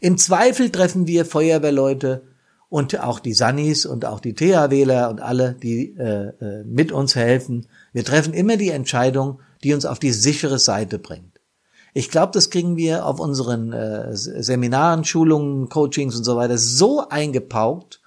Im 0.00 0.18
Zweifel 0.18 0.70
treffen 0.70 1.06
wir 1.06 1.24
Feuerwehrleute 1.24 2.24
und 2.68 2.98
auch 2.98 3.20
die 3.20 3.32
Sannis 3.32 3.86
und 3.86 4.04
auch 4.04 4.18
die 4.18 4.34
THWler 4.34 5.08
und 5.08 5.20
alle, 5.20 5.52
die 5.52 5.94
äh, 5.96 6.30
äh, 6.30 6.64
mit 6.64 6.90
uns 6.90 7.14
helfen. 7.14 7.68
Wir 7.92 8.04
treffen 8.04 8.34
immer 8.34 8.56
die 8.56 8.70
Entscheidung, 8.70 9.38
die 9.62 9.72
uns 9.72 9.86
auf 9.86 10.00
die 10.00 10.10
sichere 10.10 10.58
Seite 10.58 10.98
bringt. 10.98 11.38
Ich 11.94 12.10
glaube, 12.10 12.32
das 12.32 12.50
kriegen 12.50 12.76
wir 12.76 13.06
auf 13.06 13.20
unseren 13.20 13.72
äh, 13.72 14.16
Seminaren, 14.16 15.04
Schulungen, 15.04 15.68
Coachings 15.68 16.16
und 16.16 16.24
so 16.24 16.34
weiter 16.34 16.58
so 16.58 17.08
eingepaukt, 17.08 18.01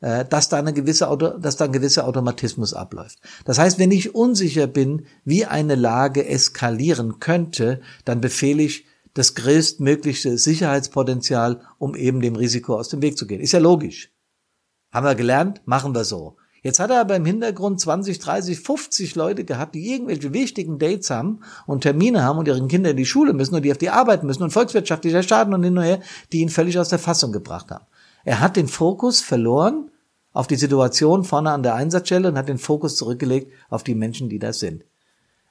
äh, 0.00 0.24
dass 0.24 0.48
da 0.48 0.58
eine 0.58 0.72
gewisse 0.72 1.06
dass 1.40 1.56
da 1.56 1.64
ein 1.64 1.72
gewisser 1.72 2.06
Automatismus 2.06 2.74
abläuft. 2.74 3.18
Das 3.44 3.58
heißt, 3.58 3.78
wenn 3.78 3.90
ich 3.90 4.14
unsicher 4.14 4.66
bin, 4.66 5.06
wie 5.24 5.44
eine 5.44 5.74
Lage 5.74 6.26
eskalieren 6.26 7.20
könnte, 7.20 7.80
dann 8.04 8.20
befehle 8.20 8.62
ich 8.62 8.86
das 9.14 9.34
größtmögliche 9.34 10.38
Sicherheitspotenzial, 10.38 11.62
um 11.78 11.96
eben 11.96 12.20
dem 12.20 12.36
Risiko 12.36 12.76
aus 12.76 12.88
dem 12.88 13.02
Weg 13.02 13.18
zu 13.18 13.26
gehen. 13.26 13.40
Ist 13.40 13.52
ja 13.52 13.58
logisch. 13.58 14.12
Haben 14.92 15.06
wir 15.06 15.14
gelernt, 15.14 15.62
machen 15.64 15.94
wir 15.94 16.04
so. 16.04 16.36
Jetzt 16.62 16.80
hat 16.80 16.90
er 16.90 17.00
aber 17.00 17.16
im 17.16 17.24
Hintergrund 17.24 17.80
20, 17.80 18.18
30, 18.18 18.60
50 18.60 19.14
Leute 19.14 19.44
gehabt, 19.44 19.74
die 19.74 19.92
irgendwelche 19.92 20.32
wichtigen 20.32 20.78
Dates 20.78 21.10
haben 21.10 21.40
und 21.66 21.82
Termine 21.82 22.22
haben 22.22 22.38
und 22.38 22.48
ihren 22.48 22.68
Kindern 22.68 22.92
in 22.92 22.96
die 22.96 23.06
Schule 23.06 23.32
müssen 23.32 23.54
und 23.54 23.62
die 23.62 23.70
auf 23.70 23.78
die 23.78 23.90
Arbeit 23.90 24.24
müssen 24.24 24.42
und 24.42 24.50
volkswirtschaftlicher 24.50 25.22
Schaden 25.22 25.54
und 25.54 25.62
hin 25.62 25.78
und 25.78 25.84
her, 25.84 26.00
die 26.32 26.40
ihn 26.40 26.48
völlig 26.48 26.78
aus 26.78 26.88
der 26.88 26.98
Fassung 26.98 27.32
gebracht 27.32 27.70
haben. 27.70 27.86
Er 28.28 28.40
hat 28.40 28.56
den 28.58 28.68
Fokus 28.68 29.22
verloren 29.22 29.90
auf 30.34 30.46
die 30.46 30.56
Situation 30.56 31.24
vorne 31.24 31.50
an 31.50 31.62
der 31.62 31.76
Einsatzstelle 31.76 32.28
und 32.28 32.36
hat 32.36 32.50
den 32.50 32.58
Fokus 32.58 32.96
zurückgelegt 32.96 33.50
auf 33.70 33.84
die 33.84 33.94
Menschen, 33.94 34.28
die 34.28 34.38
da 34.38 34.52
sind. 34.52 34.84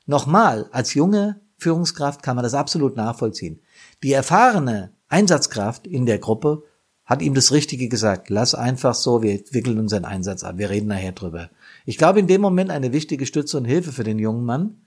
Nochmal, 0.05 0.69
als 0.71 0.93
junge 0.93 1.41
Führungskraft 1.57 2.21
kann 2.21 2.35
man 2.35 2.43
das 2.43 2.53
absolut 2.53 2.95
nachvollziehen. 2.95 3.61
Die 4.03 4.13
erfahrene 4.13 4.91
Einsatzkraft 5.07 5.87
in 5.87 6.05
der 6.05 6.19
Gruppe 6.19 6.65
hat 7.03 7.23
ihm 7.23 7.33
das 7.33 7.51
Richtige 7.51 7.89
gesagt. 7.89 8.29
Lass 8.29 8.53
einfach 8.53 8.93
so, 8.93 9.23
wir 9.23 9.41
wickeln 9.49 9.79
unseren 9.79 10.05
Einsatz 10.05 10.43
ab, 10.43 10.59
wir 10.59 10.69
reden 10.69 10.89
nachher 10.89 11.13
drüber. 11.13 11.49
Ich 11.87 11.97
glaube, 11.97 12.19
in 12.19 12.27
dem 12.27 12.41
Moment 12.41 12.69
eine 12.69 12.93
wichtige 12.93 13.25
Stütze 13.25 13.57
und 13.57 13.65
Hilfe 13.65 13.91
für 13.91 14.03
den 14.03 14.19
jungen 14.19 14.45
Mann, 14.45 14.81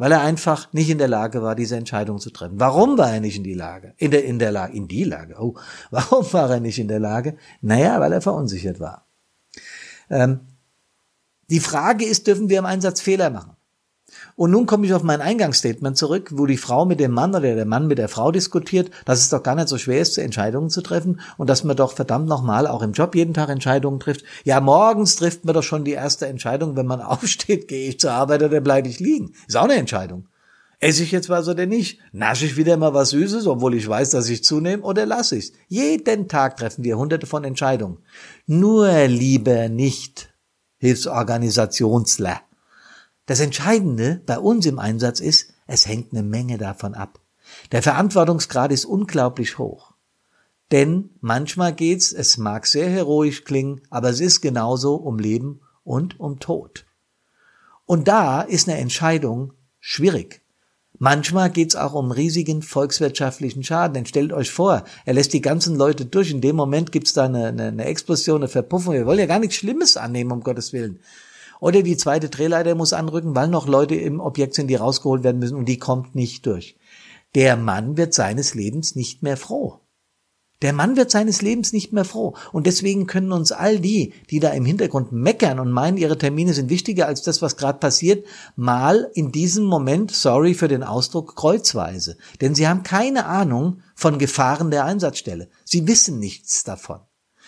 weil 0.00 0.12
er 0.12 0.22
einfach 0.22 0.72
nicht 0.72 0.88
in 0.88 0.96
der 0.96 1.08
Lage 1.08 1.42
war, 1.42 1.54
diese 1.54 1.76
Entscheidung 1.76 2.18
zu 2.18 2.30
treffen. 2.30 2.58
Warum 2.58 2.96
war 2.96 3.12
er 3.12 3.20
nicht 3.20 3.36
in 3.36 3.44
die 3.44 3.52
Lage? 3.52 3.92
In 3.98 4.10
der, 4.10 4.24
in 4.24 4.38
der 4.38 4.50
Lage, 4.50 4.74
in 4.74 4.88
die 4.88 5.04
Lage. 5.04 5.36
Oh, 5.38 5.58
warum 5.90 6.32
war 6.32 6.48
er 6.48 6.58
nicht 6.58 6.78
in 6.78 6.88
der 6.88 7.00
Lage? 7.00 7.36
Naja, 7.60 8.00
weil 8.00 8.14
er 8.14 8.22
verunsichert 8.22 8.80
war. 8.80 9.06
Ähm, 10.08 10.40
die 11.50 11.60
Frage 11.60 12.06
ist, 12.06 12.26
dürfen 12.26 12.48
wir 12.48 12.60
im 12.60 12.64
Einsatz 12.64 13.02
Fehler 13.02 13.28
machen? 13.28 13.56
Und 14.40 14.52
nun 14.52 14.64
komme 14.64 14.86
ich 14.86 14.94
auf 14.94 15.02
mein 15.02 15.20
Eingangsstatement 15.20 15.98
zurück, 15.98 16.30
wo 16.32 16.46
die 16.46 16.56
Frau 16.56 16.86
mit 16.86 16.98
dem 16.98 17.10
Mann 17.10 17.34
oder 17.34 17.54
der 17.54 17.66
Mann 17.66 17.86
mit 17.88 17.98
der 17.98 18.08
Frau 18.08 18.32
diskutiert, 18.32 18.90
dass 19.04 19.20
es 19.20 19.28
doch 19.28 19.42
gar 19.42 19.54
nicht 19.54 19.68
so 19.68 19.76
schwer 19.76 20.00
ist, 20.00 20.16
Entscheidungen 20.16 20.70
zu 20.70 20.80
treffen 20.80 21.20
und 21.36 21.50
dass 21.50 21.62
man 21.62 21.76
doch 21.76 21.92
verdammt 21.92 22.26
nochmal 22.26 22.66
auch 22.66 22.80
im 22.80 22.92
Job 22.92 23.14
jeden 23.14 23.34
Tag 23.34 23.50
Entscheidungen 23.50 24.00
trifft. 24.00 24.24
Ja, 24.44 24.62
morgens 24.62 25.16
trifft 25.16 25.44
man 25.44 25.52
doch 25.52 25.62
schon 25.62 25.84
die 25.84 25.92
erste 25.92 26.26
Entscheidung, 26.26 26.74
wenn 26.74 26.86
man 26.86 27.02
aufsteht, 27.02 27.68
gehe 27.68 27.90
ich 27.90 28.00
zur 28.00 28.12
Arbeit 28.12 28.42
oder 28.42 28.62
bleibe 28.62 28.88
ich 28.88 28.98
liegen. 28.98 29.34
Ist 29.46 29.58
auch 29.58 29.64
eine 29.64 29.74
Entscheidung. 29.74 30.26
Esse 30.78 31.02
ich 31.02 31.12
jetzt 31.12 31.28
was 31.28 31.46
oder 31.46 31.66
nicht? 31.66 32.00
Nasche 32.12 32.46
ich 32.46 32.56
wieder 32.56 32.78
mal 32.78 32.94
was 32.94 33.10
Süßes, 33.10 33.46
obwohl 33.46 33.74
ich 33.74 33.86
weiß, 33.86 34.08
dass 34.08 34.30
ich 34.30 34.42
zunehme, 34.42 34.82
oder 34.82 35.04
lasse 35.04 35.36
ich's? 35.36 35.52
Jeden 35.68 36.28
Tag 36.28 36.56
treffen 36.56 36.82
wir 36.82 36.96
hunderte 36.96 37.26
von 37.26 37.44
Entscheidungen. 37.44 37.98
Nur 38.46 38.90
lieber 39.06 39.68
nicht 39.68 40.32
Hilfsorganisationsler 40.78 42.40
das 43.30 43.38
Entscheidende 43.38 44.20
bei 44.26 44.40
uns 44.40 44.66
im 44.66 44.80
Einsatz 44.80 45.20
ist, 45.20 45.52
es 45.68 45.86
hängt 45.86 46.12
eine 46.12 46.24
Menge 46.24 46.58
davon 46.58 46.94
ab. 46.94 47.20
Der 47.70 47.80
Verantwortungsgrad 47.80 48.72
ist 48.72 48.84
unglaublich 48.84 49.56
hoch. 49.56 49.92
Denn 50.72 51.10
manchmal 51.20 51.72
geht's, 51.72 52.10
es 52.10 52.38
mag 52.38 52.66
sehr 52.66 52.90
heroisch 52.90 53.44
klingen, 53.44 53.82
aber 53.88 54.10
es 54.10 54.18
ist 54.18 54.40
genauso 54.40 54.96
um 54.96 55.20
Leben 55.20 55.60
und 55.84 56.18
um 56.18 56.40
Tod. 56.40 56.86
Und 57.86 58.08
da 58.08 58.40
ist 58.40 58.68
eine 58.68 58.78
Entscheidung 58.78 59.52
schwierig. 59.78 60.42
Manchmal 60.98 61.50
geht's 61.50 61.76
auch 61.76 61.92
um 61.92 62.10
riesigen 62.10 62.62
volkswirtschaftlichen 62.62 63.62
Schaden. 63.62 63.94
Denn 63.94 64.06
stellt 64.06 64.32
euch 64.32 64.50
vor, 64.50 64.82
er 65.04 65.14
lässt 65.14 65.34
die 65.34 65.40
ganzen 65.40 65.76
Leute 65.76 66.04
durch. 66.04 66.32
In 66.32 66.40
dem 66.40 66.56
Moment 66.56 66.90
gibt's 66.90 67.12
da 67.12 67.26
eine, 67.26 67.46
eine, 67.46 67.68
eine 67.68 67.84
Explosion, 67.84 68.40
eine 68.40 68.48
Verpuffung. 68.48 68.94
Wir 68.94 69.06
wollen 69.06 69.20
ja 69.20 69.26
gar 69.26 69.38
nichts 69.38 69.54
Schlimmes 69.54 69.96
annehmen, 69.96 70.32
um 70.32 70.40
Gottes 70.40 70.72
Willen. 70.72 70.98
Oder 71.60 71.82
die 71.82 71.96
zweite 71.96 72.28
Drehleiter 72.28 72.74
muss 72.74 72.92
anrücken, 72.92 73.36
weil 73.36 73.48
noch 73.48 73.68
Leute 73.68 73.94
im 73.94 74.18
Objekt 74.20 74.54
sind, 74.54 74.68
die 74.68 74.76
rausgeholt 74.76 75.22
werden 75.22 75.38
müssen 75.38 75.56
und 75.56 75.66
die 75.66 75.78
kommt 75.78 76.14
nicht 76.14 76.46
durch. 76.46 76.76
Der 77.34 77.56
Mann 77.56 77.96
wird 77.96 78.14
seines 78.14 78.54
Lebens 78.54 78.96
nicht 78.96 79.22
mehr 79.22 79.36
froh. 79.36 79.80
Der 80.62 80.72
Mann 80.74 80.96
wird 80.96 81.10
seines 81.10 81.40
Lebens 81.40 81.72
nicht 81.72 81.92
mehr 81.92 82.04
froh. 82.04 82.34
Und 82.52 82.66
deswegen 82.66 83.06
können 83.06 83.32
uns 83.32 83.50
all 83.50 83.78
die, 83.78 84.12
die 84.28 84.40
da 84.40 84.50
im 84.50 84.66
Hintergrund 84.66 85.10
meckern 85.10 85.58
und 85.58 85.70
meinen, 85.70 85.96
ihre 85.96 86.18
Termine 86.18 86.52
sind 86.52 86.68
wichtiger 86.68 87.06
als 87.06 87.22
das, 87.22 87.40
was 87.40 87.56
gerade 87.56 87.78
passiert, 87.78 88.26
mal 88.56 89.10
in 89.14 89.32
diesem 89.32 89.64
Moment, 89.64 90.10
sorry 90.10 90.52
für 90.54 90.68
den 90.68 90.82
Ausdruck, 90.82 91.34
kreuzweise. 91.34 92.18
Denn 92.42 92.54
sie 92.54 92.68
haben 92.68 92.82
keine 92.82 93.24
Ahnung 93.24 93.80
von 93.94 94.18
Gefahren 94.18 94.70
der 94.70 94.84
Einsatzstelle. 94.84 95.48
Sie 95.64 95.86
wissen 95.86 96.18
nichts 96.18 96.62
davon. 96.62 97.00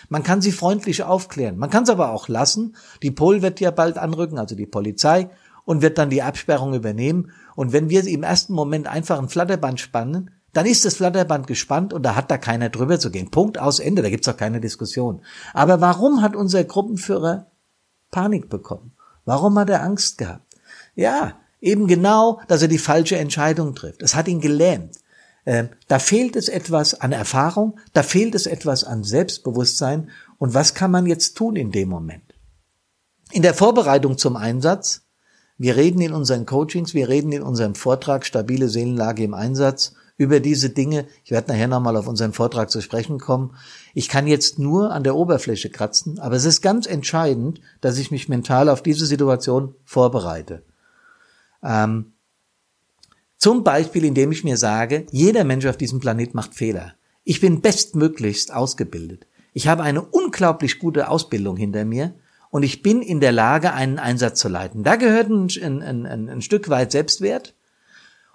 Man 0.08 0.22
kann 0.22 0.40
sie 0.40 0.52
freundlich 0.52 1.02
aufklären. 1.02 1.56
Man 1.58 1.70
kann 1.70 1.84
es 1.84 1.90
aber 1.90 2.10
auch 2.12 2.28
lassen. 2.28 2.76
Die 3.02 3.10
Pol 3.10 3.42
wird 3.42 3.60
ja 3.60 3.70
bald 3.70 3.98
anrücken, 3.98 4.38
also 4.38 4.54
die 4.54 4.66
Polizei, 4.66 5.30
und 5.64 5.82
wird 5.82 5.98
dann 5.98 6.10
die 6.10 6.22
Absperrung 6.22 6.74
übernehmen. 6.74 7.30
Und 7.54 7.72
wenn 7.72 7.90
wir 7.90 8.06
im 8.06 8.22
ersten 8.22 8.52
Moment 8.52 8.86
einfach 8.86 9.18
ein 9.18 9.28
Flatterband 9.28 9.80
spannen, 9.80 10.30
dann 10.52 10.66
ist 10.66 10.84
das 10.84 10.96
Flatterband 10.96 11.46
gespannt 11.46 11.92
und 11.92 12.02
da 12.02 12.14
hat 12.14 12.30
da 12.30 12.36
keiner 12.36 12.68
drüber 12.68 12.98
zu 12.98 13.10
gehen. 13.10 13.30
Punkt 13.30 13.58
aus 13.58 13.80
Ende, 13.80 14.02
da 14.02 14.10
gibt's 14.10 14.28
auch 14.28 14.36
keine 14.36 14.60
Diskussion. 14.60 15.22
Aber 15.54 15.80
warum 15.80 16.20
hat 16.20 16.36
unser 16.36 16.62
Gruppenführer 16.64 17.46
Panik 18.10 18.50
bekommen? 18.50 18.92
Warum 19.24 19.58
hat 19.58 19.70
er 19.70 19.82
Angst 19.82 20.18
gehabt? 20.18 20.44
Ja, 20.94 21.40
eben 21.60 21.86
genau, 21.86 22.40
dass 22.48 22.60
er 22.60 22.68
die 22.68 22.78
falsche 22.78 23.16
Entscheidung 23.16 23.74
trifft. 23.74 24.02
Es 24.02 24.14
hat 24.14 24.28
ihn 24.28 24.40
gelähmt. 24.40 24.96
Ähm, 25.44 25.70
da 25.88 25.98
fehlt 25.98 26.36
es 26.36 26.48
etwas 26.48 27.00
an 27.00 27.12
Erfahrung, 27.12 27.78
da 27.92 28.02
fehlt 28.02 28.34
es 28.34 28.46
etwas 28.46 28.84
an 28.84 29.02
Selbstbewusstsein. 29.02 30.10
Und 30.38 30.54
was 30.54 30.74
kann 30.74 30.90
man 30.90 31.06
jetzt 31.06 31.34
tun 31.34 31.56
in 31.56 31.72
dem 31.72 31.88
Moment? 31.88 32.34
In 33.32 33.42
der 33.42 33.54
Vorbereitung 33.54 34.18
zum 34.18 34.36
Einsatz, 34.36 35.02
wir 35.58 35.76
reden 35.76 36.00
in 36.00 36.12
unseren 36.12 36.46
Coachings, 36.46 36.94
wir 36.94 37.08
reden 37.08 37.32
in 37.32 37.42
unserem 37.42 37.74
Vortrag 37.74 38.26
Stabile 38.26 38.68
Seelenlage 38.68 39.24
im 39.24 39.34
Einsatz 39.34 39.94
über 40.16 40.40
diese 40.40 40.70
Dinge. 40.70 41.06
Ich 41.24 41.30
werde 41.30 41.50
nachher 41.50 41.68
nochmal 41.68 41.96
auf 41.96 42.06
unseren 42.06 42.32
Vortrag 42.32 42.70
zu 42.70 42.80
sprechen 42.80 43.18
kommen. 43.18 43.56
Ich 43.94 44.08
kann 44.08 44.26
jetzt 44.26 44.58
nur 44.58 44.92
an 44.92 45.02
der 45.02 45.16
Oberfläche 45.16 45.70
kratzen, 45.70 46.18
aber 46.18 46.36
es 46.36 46.44
ist 46.44 46.62
ganz 46.62 46.86
entscheidend, 46.86 47.60
dass 47.80 47.98
ich 47.98 48.10
mich 48.10 48.28
mental 48.28 48.68
auf 48.68 48.82
diese 48.82 49.06
Situation 49.06 49.74
vorbereite. 49.84 50.62
Ähm, 51.62 52.12
zum 53.42 53.64
Beispiel, 53.64 54.04
indem 54.04 54.30
ich 54.30 54.44
mir 54.44 54.56
sage, 54.56 55.04
jeder 55.10 55.42
Mensch 55.42 55.66
auf 55.66 55.76
diesem 55.76 55.98
Planet 55.98 56.32
macht 56.32 56.54
Fehler. 56.54 56.92
Ich 57.24 57.40
bin 57.40 57.60
bestmöglichst 57.60 58.54
ausgebildet. 58.54 59.26
Ich 59.52 59.66
habe 59.66 59.82
eine 59.82 60.00
unglaublich 60.00 60.78
gute 60.78 61.08
Ausbildung 61.08 61.56
hinter 61.56 61.84
mir 61.84 62.14
und 62.50 62.62
ich 62.62 62.82
bin 62.82 63.02
in 63.02 63.18
der 63.18 63.32
Lage, 63.32 63.72
einen 63.72 63.98
Einsatz 63.98 64.38
zu 64.38 64.48
leiten. 64.48 64.84
Da 64.84 64.94
gehört 64.94 65.28
ein, 65.28 65.48
ein, 65.60 66.06
ein, 66.06 66.28
ein 66.28 66.40
Stück 66.40 66.68
weit 66.68 66.92
Selbstwert 66.92 67.56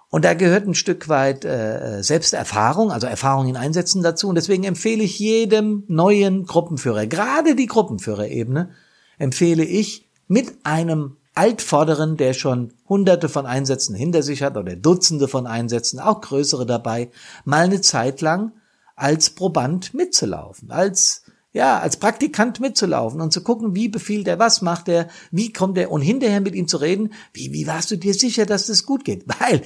und 0.10 0.26
da 0.26 0.34
gehört 0.34 0.68
ein 0.68 0.76
Stück 0.76 1.08
weit 1.08 1.46
äh, 1.46 2.04
Selbsterfahrung, 2.04 2.92
also 2.92 3.08
Erfahrung 3.08 3.48
in 3.48 3.56
Einsätzen 3.56 4.04
dazu. 4.04 4.28
Und 4.28 4.36
deswegen 4.36 4.66
empfehle 4.66 5.04
ich 5.04 5.20
jedem 5.20 5.86
neuen 5.88 6.46
Gruppenführer, 6.46 7.08
gerade 7.08 7.56
die 7.56 7.68
Gruppenführerebene, 7.68 8.72
empfehle 9.20 9.64
ich 9.64 10.10
mit 10.28 10.54
einem 10.64 11.17
Altvorderen, 11.38 12.18
der 12.18 12.34
schon 12.34 12.74
hunderte 12.90 13.30
von 13.30 13.46
Einsätzen 13.46 13.96
hinter 13.96 14.24
sich 14.24 14.42
hat 14.42 14.58
oder 14.58 14.76
Dutzende 14.76 15.28
von 15.28 15.46
Einsätzen, 15.46 16.00
auch 16.00 16.22
größere 16.22 16.66
dabei, 16.66 17.12
mal 17.46 17.66
eine 17.66 17.82
Zeit 17.82 18.22
lang 18.22 18.54
als 18.96 19.30
Proband 19.30 19.94
mitzulaufen, 19.94 20.72
als 20.72 21.24
ja, 21.54 21.80
als 21.80 21.98
Praktikant 21.98 22.60
mitzulaufen 22.60 23.22
und 23.22 23.34
zu 23.34 23.42
gucken, 23.42 23.74
wie 23.74 23.88
befiehlt 23.88 24.28
er, 24.28 24.38
was 24.38 24.62
macht 24.62 24.90
er, 24.90 25.08
wie 25.32 25.54
kommt 25.54 25.78
er 25.78 25.92
und 25.92 26.02
hinterher 26.02 26.42
mit 26.42 26.54
ihm 26.54 26.68
zu 26.68 26.78
reden, 26.78 27.14
wie, 27.34 27.52
wie 27.54 27.66
warst 27.66 27.90
du 27.90 27.98
dir 27.98 28.14
sicher, 28.14 28.46
dass 28.46 28.68
das 28.68 28.86
gut 28.86 29.06
geht? 29.06 29.26
Weil 29.40 29.62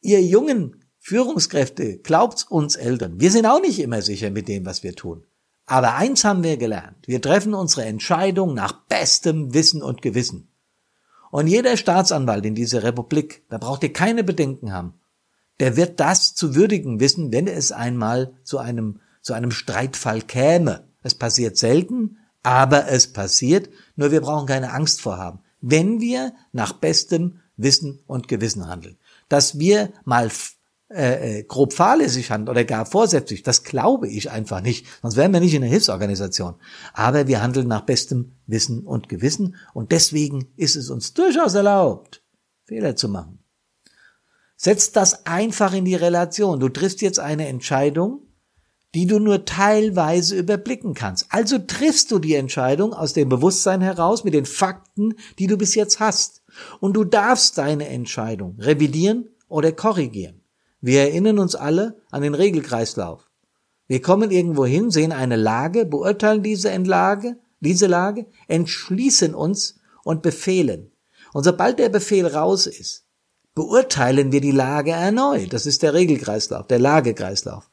ihr 0.00 0.22
jungen 0.22 0.84
Führungskräfte, 0.98 1.98
glaubt's 1.98 2.44
uns 2.44 2.76
Eltern, 2.76 3.20
wir 3.20 3.30
sind 3.30 3.46
auch 3.46 3.60
nicht 3.60 3.78
immer 3.78 4.02
sicher 4.02 4.30
mit 4.30 4.48
dem, 4.48 4.66
was 4.66 4.82
wir 4.82 4.94
tun. 4.94 5.24
Aber 5.64 5.94
eins 5.96 6.24
haben 6.24 6.42
wir 6.42 6.56
gelernt. 6.56 7.06
Wir 7.06 7.20
treffen 7.20 7.52
unsere 7.52 7.84
Entscheidung 7.84 8.54
nach 8.54 8.72
bestem 8.86 9.52
Wissen 9.52 9.82
und 9.82 10.00
Gewissen. 10.00 10.47
Und 11.30 11.46
jeder 11.46 11.76
Staatsanwalt 11.76 12.44
in 12.46 12.54
dieser 12.54 12.82
Republik, 12.82 13.42
da 13.48 13.58
braucht 13.58 13.82
ihr 13.82 13.92
keine 13.92 14.24
Bedenken 14.24 14.72
haben, 14.72 14.94
der 15.60 15.76
wird 15.76 16.00
das 16.00 16.34
zu 16.34 16.54
würdigen 16.54 17.00
wissen, 17.00 17.32
wenn 17.32 17.46
es 17.46 17.72
einmal 17.72 18.32
zu 18.44 18.58
einem, 18.58 19.00
zu 19.22 19.32
einem 19.32 19.50
Streitfall 19.50 20.22
käme. 20.22 20.84
Es 21.02 21.14
passiert 21.14 21.56
selten, 21.56 22.18
aber 22.42 22.88
es 22.88 23.12
passiert, 23.12 23.68
nur 23.96 24.10
wir 24.10 24.20
brauchen 24.20 24.46
keine 24.46 24.72
Angst 24.72 25.00
vorhaben, 25.00 25.40
wenn 25.60 26.00
wir 26.00 26.32
nach 26.52 26.72
bestem 26.72 27.40
Wissen 27.56 27.98
und 28.06 28.28
Gewissen 28.28 28.68
handeln. 28.68 28.96
Dass 29.28 29.58
wir 29.58 29.92
mal 30.04 30.30
äh, 30.90 31.40
äh, 31.40 31.42
grob 31.42 31.74
fahrlässig 31.74 32.30
handeln 32.30 32.48
oder 32.48 32.64
gar 32.64 32.86
vorsätzlich, 32.86 33.42
das 33.42 33.62
glaube 33.62 34.08
ich 34.08 34.30
einfach 34.30 34.62
nicht. 34.62 34.86
Sonst 35.02 35.16
wären 35.16 35.34
wir 35.34 35.40
nicht 35.40 35.52
in 35.52 35.62
einer 35.62 35.70
Hilfsorganisation. 35.70 36.54
Aber 36.94 37.26
wir 37.26 37.42
handeln 37.42 37.68
nach 37.68 37.82
bestem 37.82 38.32
Wissen 38.46 38.86
und 38.86 39.10
Gewissen 39.10 39.56
und 39.74 39.92
deswegen 39.92 40.50
ist 40.56 40.76
es 40.76 40.88
uns 40.88 41.12
durchaus 41.12 41.54
erlaubt, 41.54 42.22
Fehler 42.64 42.96
zu 42.96 43.10
machen. 43.10 43.40
Setzt 44.56 44.96
das 44.96 45.26
einfach 45.26 45.74
in 45.74 45.84
die 45.84 45.94
Relation. 45.94 46.58
Du 46.58 46.70
triffst 46.70 47.02
jetzt 47.02 47.20
eine 47.20 47.48
Entscheidung, 47.48 48.22
die 48.94 49.06
du 49.06 49.18
nur 49.18 49.44
teilweise 49.44 50.36
überblicken 50.36 50.94
kannst. 50.94 51.26
Also 51.28 51.58
triffst 51.58 52.10
du 52.10 52.18
die 52.18 52.34
Entscheidung 52.34 52.94
aus 52.94 53.12
dem 53.12 53.28
Bewusstsein 53.28 53.82
heraus 53.82 54.24
mit 54.24 54.32
den 54.32 54.46
Fakten, 54.46 55.14
die 55.38 55.46
du 55.46 55.58
bis 55.58 55.74
jetzt 55.74 56.00
hast. 56.00 56.42
Und 56.80 56.94
du 56.94 57.04
darfst 57.04 57.58
deine 57.58 57.88
Entscheidung 57.88 58.58
revidieren 58.58 59.28
oder 59.48 59.72
korrigieren. 59.72 60.40
Wir 60.80 61.00
erinnern 61.00 61.38
uns 61.38 61.54
alle 61.54 62.00
an 62.10 62.22
den 62.22 62.34
Regelkreislauf. 62.34 63.28
Wir 63.86 64.02
kommen 64.02 64.30
irgendwo 64.30 64.66
hin, 64.66 64.90
sehen 64.90 65.12
eine 65.12 65.36
Lage, 65.36 65.86
beurteilen 65.86 66.42
diese 66.42 66.70
Entlage, 66.70 67.36
diese 67.60 67.86
Lage, 67.86 68.26
entschließen 68.46 69.34
uns 69.34 69.80
und 70.04 70.22
befehlen. 70.22 70.92
Und 71.32 71.44
sobald 71.44 71.78
der 71.78 71.88
Befehl 71.88 72.26
raus 72.26 72.66
ist, 72.66 73.06
beurteilen 73.54 74.30
wir 74.30 74.40
die 74.40 74.52
Lage 74.52 74.92
erneut. 74.92 75.52
Das 75.52 75.66
ist 75.66 75.82
der 75.82 75.94
Regelkreislauf, 75.94 76.66
der 76.66 76.78
Lagekreislauf. 76.78 77.70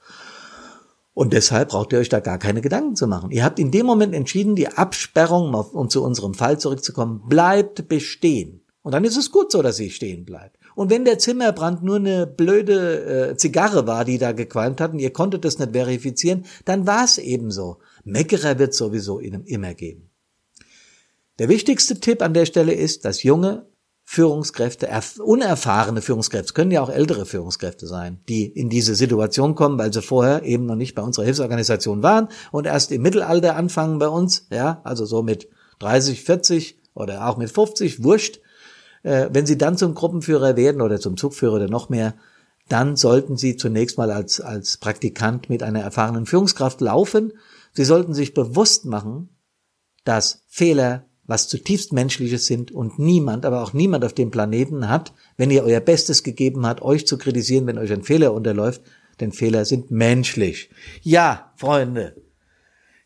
Und 1.14 1.32
deshalb 1.32 1.70
braucht 1.70 1.94
ihr 1.94 2.00
euch 2.00 2.10
da 2.10 2.20
gar 2.20 2.40
keine 2.40 2.62
Gedanken 2.62 2.96
zu 2.96 3.08
machen. 3.08 3.32
Ihr 3.32 3.46
habt 3.46 3.60
in 3.60 3.72
dem 3.72 3.86
Moment 3.86 4.14
entschieden, 4.14 4.56
die 4.56 4.68
Absperrung, 4.68 5.54
um 5.54 5.90
zu 5.90 6.04
unserem 6.04 6.34
Fall 6.34 6.60
zurückzukommen, 6.60 7.22
bleibt 7.30 7.88
bestehen. 7.88 8.66
Und 8.82 8.94
dann 8.94 9.06
ist 9.06 9.16
es 9.16 9.32
gut 9.32 9.52
so, 9.52 9.62
dass 9.62 9.78
sie 9.78 9.92
stehen 9.92 10.26
bleibt. 10.26 10.58
Und 10.76 10.90
wenn 10.90 11.06
der 11.06 11.18
Zimmerbrand 11.18 11.84
nur 11.84 11.96
eine 11.96 12.28
blöde 12.28 13.32
äh, 13.32 13.38
Zigarre 13.38 13.88
war, 13.88 14.06
die 14.06 14.18
da 14.18 14.34
gequalmt 14.34 14.82
hat 14.82 14.92
und 14.94 15.00
ihr 15.00 15.14
konntet 15.14 15.46
das 15.46 15.58
nicht 15.58 15.72
verifizieren, 15.72 16.46
dann 16.66 16.86
war 16.86 17.06
es 17.06 17.18
eben 17.18 17.50
so. 17.50 17.78
Meckerer 18.04 18.60
wird 18.60 18.74
sowieso 18.74 19.20
immer 19.20 19.74
geben. 19.74 20.10
Der 21.40 21.50
wichtigste 21.50 22.00
Tipp 22.00 22.22
an 22.22 22.34
der 22.34 22.46
Stelle 22.46 22.74
ist, 22.74 23.04
dass 23.04 23.24
junge 23.24 23.66
Führungskräfte, 24.08 24.88
unerfahrene 25.24 26.02
Führungskräfte, 26.02 26.54
können 26.54 26.72
ja 26.72 26.82
auch 26.82 26.92
ältere 26.92 27.26
Führungskräfte 27.26 27.88
sein, 27.88 28.20
die 28.30 28.46
in 28.46 28.70
diese 28.70 28.94
Situation 28.94 29.56
kommen, 29.56 29.80
weil 29.80 29.92
sie 29.92 30.04
vorher 30.04 30.44
eben 30.44 30.68
noch 30.68 30.76
nicht 30.76 30.94
bei 30.94 31.02
unserer 31.02 31.26
Hilfsorganisation 31.26 32.04
waren 32.04 32.30
und 32.52 32.68
erst 32.68 32.92
im 32.92 33.02
Mittelalter 33.02 33.56
anfangen 33.56 33.98
bei 33.98 34.08
uns, 34.08 34.46
ja, 34.52 34.80
also 34.84 35.06
so 35.06 35.24
mit 35.24 35.50
30, 35.80 36.24
40 36.24 36.80
oder 36.94 37.28
auch 37.28 37.38
mit 37.38 37.52
50, 37.52 38.04
wurscht. 38.04 38.40
Äh, 39.06 39.30
wenn 39.32 39.46
sie 39.46 39.58
dann 39.58 39.78
zum 39.78 39.94
Gruppenführer 39.94 40.58
werden 40.58 40.82
oder 40.82 41.00
zum 41.00 41.16
Zugführer 41.16 41.54
oder 41.54 41.70
noch 41.70 41.90
mehr, 41.90 42.16
dann 42.68 42.96
sollten 42.96 43.38
sie 43.38 43.56
zunächst 43.56 44.00
mal 44.00 44.10
als, 44.10 44.42
als 44.42 44.78
Praktikant 44.78 45.48
mit 45.48 45.62
einer 45.62 45.82
erfahrenen 45.82 46.26
Führungskraft 46.26 46.82
laufen. 46.82 47.34
Sie 47.74 47.86
sollten 47.86 48.16
sich 48.16 48.34
bewusst 48.34 48.86
machen, 48.86 49.30
dass 50.04 50.44
Fehler 50.48 51.06
was 51.28 51.48
zutiefst 51.48 51.94
Menschliches 51.94 52.48
sind 52.48 52.72
und 52.72 52.98
niemand, 52.98 53.46
aber 53.46 53.62
auch 53.62 53.74
niemand 53.74 54.06
auf 54.06 54.14
dem 54.14 54.32
Planeten 54.32 54.90
hat, 54.90 55.14
wenn 55.38 55.52
ihr 55.52 55.64
euer 55.64 55.80
Bestes 55.80 56.24
gegeben 56.24 56.66
habt, 56.66 56.82
euch 56.82 57.06
zu 57.06 57.18
kritisieren, 57.18 57.68
wenn 57.68 57.78
euch 57.78 57.92
ein 57.92 58.04
Fehler 58.04 58.34
unterläuft, 58.34 58.82
denn 59.20 59.32
Fehler 59.32 59.66
sind 59.66 59.92
menschlich. 59.92 60.70
Ja, 61.02 61.54
Freunde, 61.58 62.16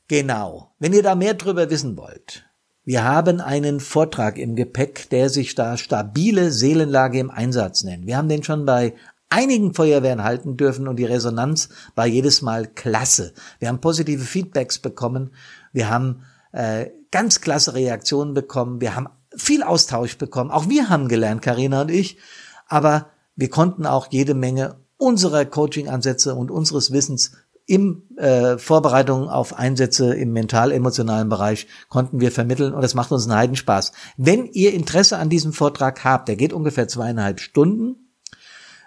genau. 0.08 0.76
Wenn 0.80 0.94
ihr 0.94 1.04
da 1.04 1.16
mehr 1.16 1.34
drüber 1.34 1.70
wissen 1.70 1.98
wollt, 1.98 2.49
wir 2.90 3.04
haben 3.04 3.40
einen 3.40 3.80
Vortrag 3.82 4.40
im 4.40 4.56
Gepäck, 4.56 5.12
der 5.12 5.30
sich 5.30 5.54
da 5.54 5.78
stabile 5.78 6.52
Seelenlage 6.52 7.20
im 7.20 7.30
Einsatz 7.30 7.84
nennt. 7.84 8.08
Wir 8.08 8.18
haben 8.18 8.30
den 8.30 8.42
schon 8.42 8.66
bei 8.66 8.96
einigen 9.30 9.76
Feuerwehren 9.76 10.24
halten 10.24 10.58
dürfen 10.58 10.88
und 10.88 10.96
die 10.96 11.06
Resonanz 11.06 11.70
war 11.94 12.08
jedes 12.08 12.42
Mal 12.42 12.66
klasse. 12.66 13.36
Wir 13.60 13.68
haben 13.68 13.80
positive 13.80 14.24
Feedbacks 14.24 14.80
bekommen. 14.80 15.36
Wir 15.72 15.92
haben 15.92 16.24
äh, 16.52 16.88
ganz 17.12 17.42
klasse 17.42 17.76
Reaktionen 17.76 18.34
bekommen. 18.34 18.82
Wir 18.82 18.96
haben 18.96 19.10
viel 19.36 19.62
Austausch 19.62 20.18
bekommen. 20.18 20.50
Auch 20.50 20.68
wir 20.68 20.90
haben 20.90 21.10
gelernt, 21.10 21.44
Karina 21.44 21.82
und 21.84 21.92
ich. 21.92 22.18
Aber 22.66 23.12
wir 23.36 23.52
konnten 23.52 23.86
auch 23.86 24.08
jede 24.10 24.34
Menge 24.34 24.78
unserer 24.98 25.46
Coaching-Ansätze 25.46 26.34
und 26.34 26.50
unseres 26.50 26.92
Wissens 26.92 27.34
im 27.70 28.02
äh, 28.18 28.58
Vorbereitung 28.58 29.30
auf 29.30 29.54
Einsätze 29.54 30.16
im 30.16 30.34
mental-emotionalen 30.34 31.30
Bereich 31.30 31.68
konnten 31.88 32.20
wir 32.20 32.32
vermitteln 32.32 32.74
und 32.74 32.84
es 32.84 32.96
macht 32.96 33.12
uns 33.12 33.26
einen 33.26 33.38
Heidenspaß. 33.38 33.92
Wenn 34.18 34.48
ihr 34.48 34.74
Interesse 34.74 35.18
an 35.18 35.30
diesem 35.30 35.54
Vortrag 35.54 36.04
habt, 36.04 36.28
der 36.28 36.36
geht 36.36 36.52
ungefähr 36.52 36.88
zweieinhalb 36.88 37.40
Stunden 37.40 38.12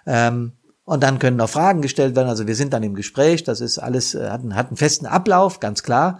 ähm, 0.05 0.51
und 0.83 1.01
dann 1.01 1.19
können 1.19 1.37
noch 1.37 1.49
Fragen 1.49 1.81
gestellt 1.81 2.17
werden. 2.17 2.27
Also 2.27 2.45
wir 2.45 2.55
sind 2.55 2.73
dann 2.73 2.83
im 2.83 2.93
Gespräch, 2.93 3.45
das 3.45 3.61
ist 3.61 3.79
alles, 3.79 4.15
äh, 4.15 4.29
hat, 4.29 4.41
einen, 4.41 4.55
hat 4.55 4.67
einen 4.67 4.77
festen 4.77 5.05
Ablauf, 5.05 5.61
ganz 5.61 5.81
klar. 5.83 6.19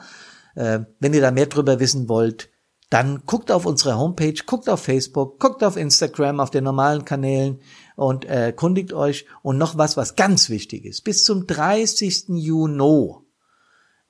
Äh, 0.55 0.79
wenn 1.01 1.13
ihr 1.13 1.21
da 1.21 1.31
mehr 1.31 1.47
drüber 1.47 1.81
wissen 1.81 2.07
wollt, 2.07 2.49
dann 2.89 3.23
guckt 3.25 3.51
auf 3.51 3.65
unsere 3.65 3.97
Homepage, 3.97 4.35
guckt 4.45 4.69
auf 4.69 4.83
Facebook, 4.83 5.37
guckt 5.39 5.63
auf 5.65 5.75
Instagram, 5.75 6.39
auf 6.39 6.51
den 6.51 6.63
normalen 6.63 7.03
Kanälen 7.03 7.59
und 7.95 8.25
äh, 8.25 8.53
kundigt 8.55 8.93
euch. 8.93 9.25
Und 9.41 9.57
noch 9.57 9.77
was, 9.77 9.97
was 9.97 10.15
ganz 10.15 10.49
wichtig 10.49 10.85
ist. 10.85 11.03
Bis 11.03 11.23
zum 11.23 11.47
30. 11.47 12.25
Juni 12.29 13.23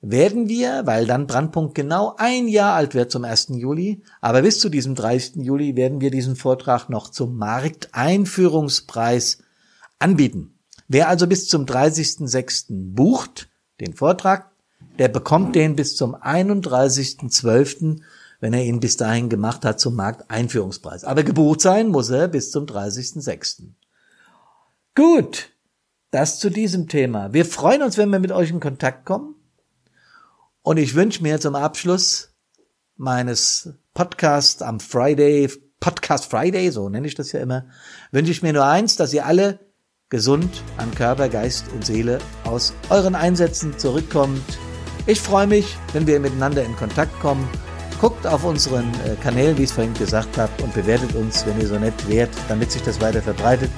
werden 0.06 0.48
wir, 0.48 0.82
weil 0.84 1.06
dann 1.06 1.26
Brandpunkt 1.26 1.74
genau 1.74 2.14
ein 2.18 2.46
Jahr 2.46 2.74
alt 2.74 2.94
wird 2.94 3.10
zum 3.10 3.24
1. 3.24 3.52
Juli, 3.54 4.02
aber 4.20 4.42
bis 4.42 4.60
zu 4.60 4.68
diesem 4.68 4.94
30. 4.94 5.36
Juli 5.36 5.76
werden 5.76 6.02
wir 6.02 6.10
diesen 6.10 6.36
Vortrag 6.36 6.90
noch 6.90 7.10
zum 7.10 7.36
Markteinführungspreis 7.36 9.38
anbieten. 9.98 10.58
Wer 10.88 11.08
also 11.08 11.26
bis 11.26 11.48
zum 11.48 11.64
30.06. 11.64 12.66
bucht, 12.94 13.48
den 13.80 13.94
Vortrag, 13.94 14.50
der 14.98 15.08
bekommt 15.08 15.56
den 15.56 15.76
bis 15.76 15.96
zum 15.96 16.14
31.12., 16.14 18.02
wenn 18.40 18.52
er 18.52 18.64
ihn 18.64 18.80
bis 18.80 18.96
dahin 18.96 19.28
gemacht 19.28 19.64
hat, 19.64 19.80
zum 19.80 19.94
Markteinführungspreis. 19.94 21.04
Aber 21.04 21.22
gebucht 21.22 21.60
sein 21.60 21.88
muss 21.88 22.10
er 22.10 22.28
bis 22.28 22.50
zum 22.50 22.66
30.06. 22.66 23.62
Gut, 24.94 25.50
das 26.10 26.38
zu 26.38 26.50
diesem 26.50 26.88
Thema. 26.88 27.32
Wir 27.32 27.44
freuen 27.44 27.82
uns, 27.82 27.98
wenn 27.98 28.10
wir 28.10 28.18
mit 28.18 28.32
euch 28.32 28.50
in 28.50 28.60
Kontakt 28.60 29.04
kommen. 29.04 29.34
Und 30.62 30.76
ich 30.76 30.94
wünsche 30.94 31.22
mir 31.22 31.40
zum 31.40 31.54
Abschluss 31.54 32.34
meines 32.96 33.74
Podcasts 33.92 34.62
am 34.62 34.80
Friday, 34.80 35.50
Podcast 35.80 36.30
Friday, 36.30 36.70
so 36.70 36.88
nenne 36.88 37.06
ich 37.06 37.14
das 37.14 37.32
ja 37.32 37.40
immer, 37.40 37.66
wünsche 38.12 38.30
ich 38.30 38.42
mir 38.42 38.52
nur 38.52 38.64
eins, 38.64 38.96
dass 38.96 39.12
ihr 39.12 39.26
alle 39.26 39.58
gesund 40.08 40.62
an 40.76 40.94
Körper, 40.94 41.28
Geist 41.28 41.66
und 41.72 41.84
Seele 41.84 42.18
aus 42.44 42.72
euren 42.88 43.14
Einsätzen 43.14 43.78
zurückkommt 43.78 44.58
ich 45.06 45.20
freue 45.20 45.46
mich, 45.46 45.76
wenn 45.92 46.06
wir 46.06 46.18
miteinander 46.18 46.64
in 46.64 46.74
Kontakt 46.76 47.20
kommen. 47.20 47.46
Guckt 48.00 48.26
auf 48.26 48.44
unseren 48.44 48.92
äh, 49.06 49.14
Kanälen, 49.22 49.56
wie 49.56 49.62
ich 49.62 49.70
es 49.70 49.74
vorhin 49.74 49.94
gesagt 49.94 50.36
habe, 50.36 50.50
und 50.62 50.74
bewertet 50.74 51.14
uns, 51.14 51.46
wenn 51.46 51.60
ihr 51.60 51.66
so 51.66 51.78
nett 51.78 52.08
wärt, 52.08 52.30
damit 52.48 52.72
sich 52.72 52.82
das 52.82 53.00
weiter 53.00 53.22
verbreitet. 53.22 53.70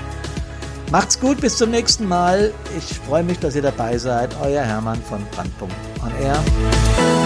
Macht's 0.91 1.19
gut, 1.19 1.41
bis 1.41 1.57
zum 1.57 1.71
nächsten 1.71 2.07
Mal. 2.07 2.53
Ich 2.79 2.99
freue 3.01 3.25
mich, 3.25 3.39
dass 3.39 3.57
ihr 3.57 3.63
dabei 3.63 3.99
seid. 3.99 4.37
Euer 4.41 4.63
Hermann 4.63 5.03
von 5.03 5.21
Brandpunkt 5.33 5.75
on 6.03 6.13
Air. 6.23 7.26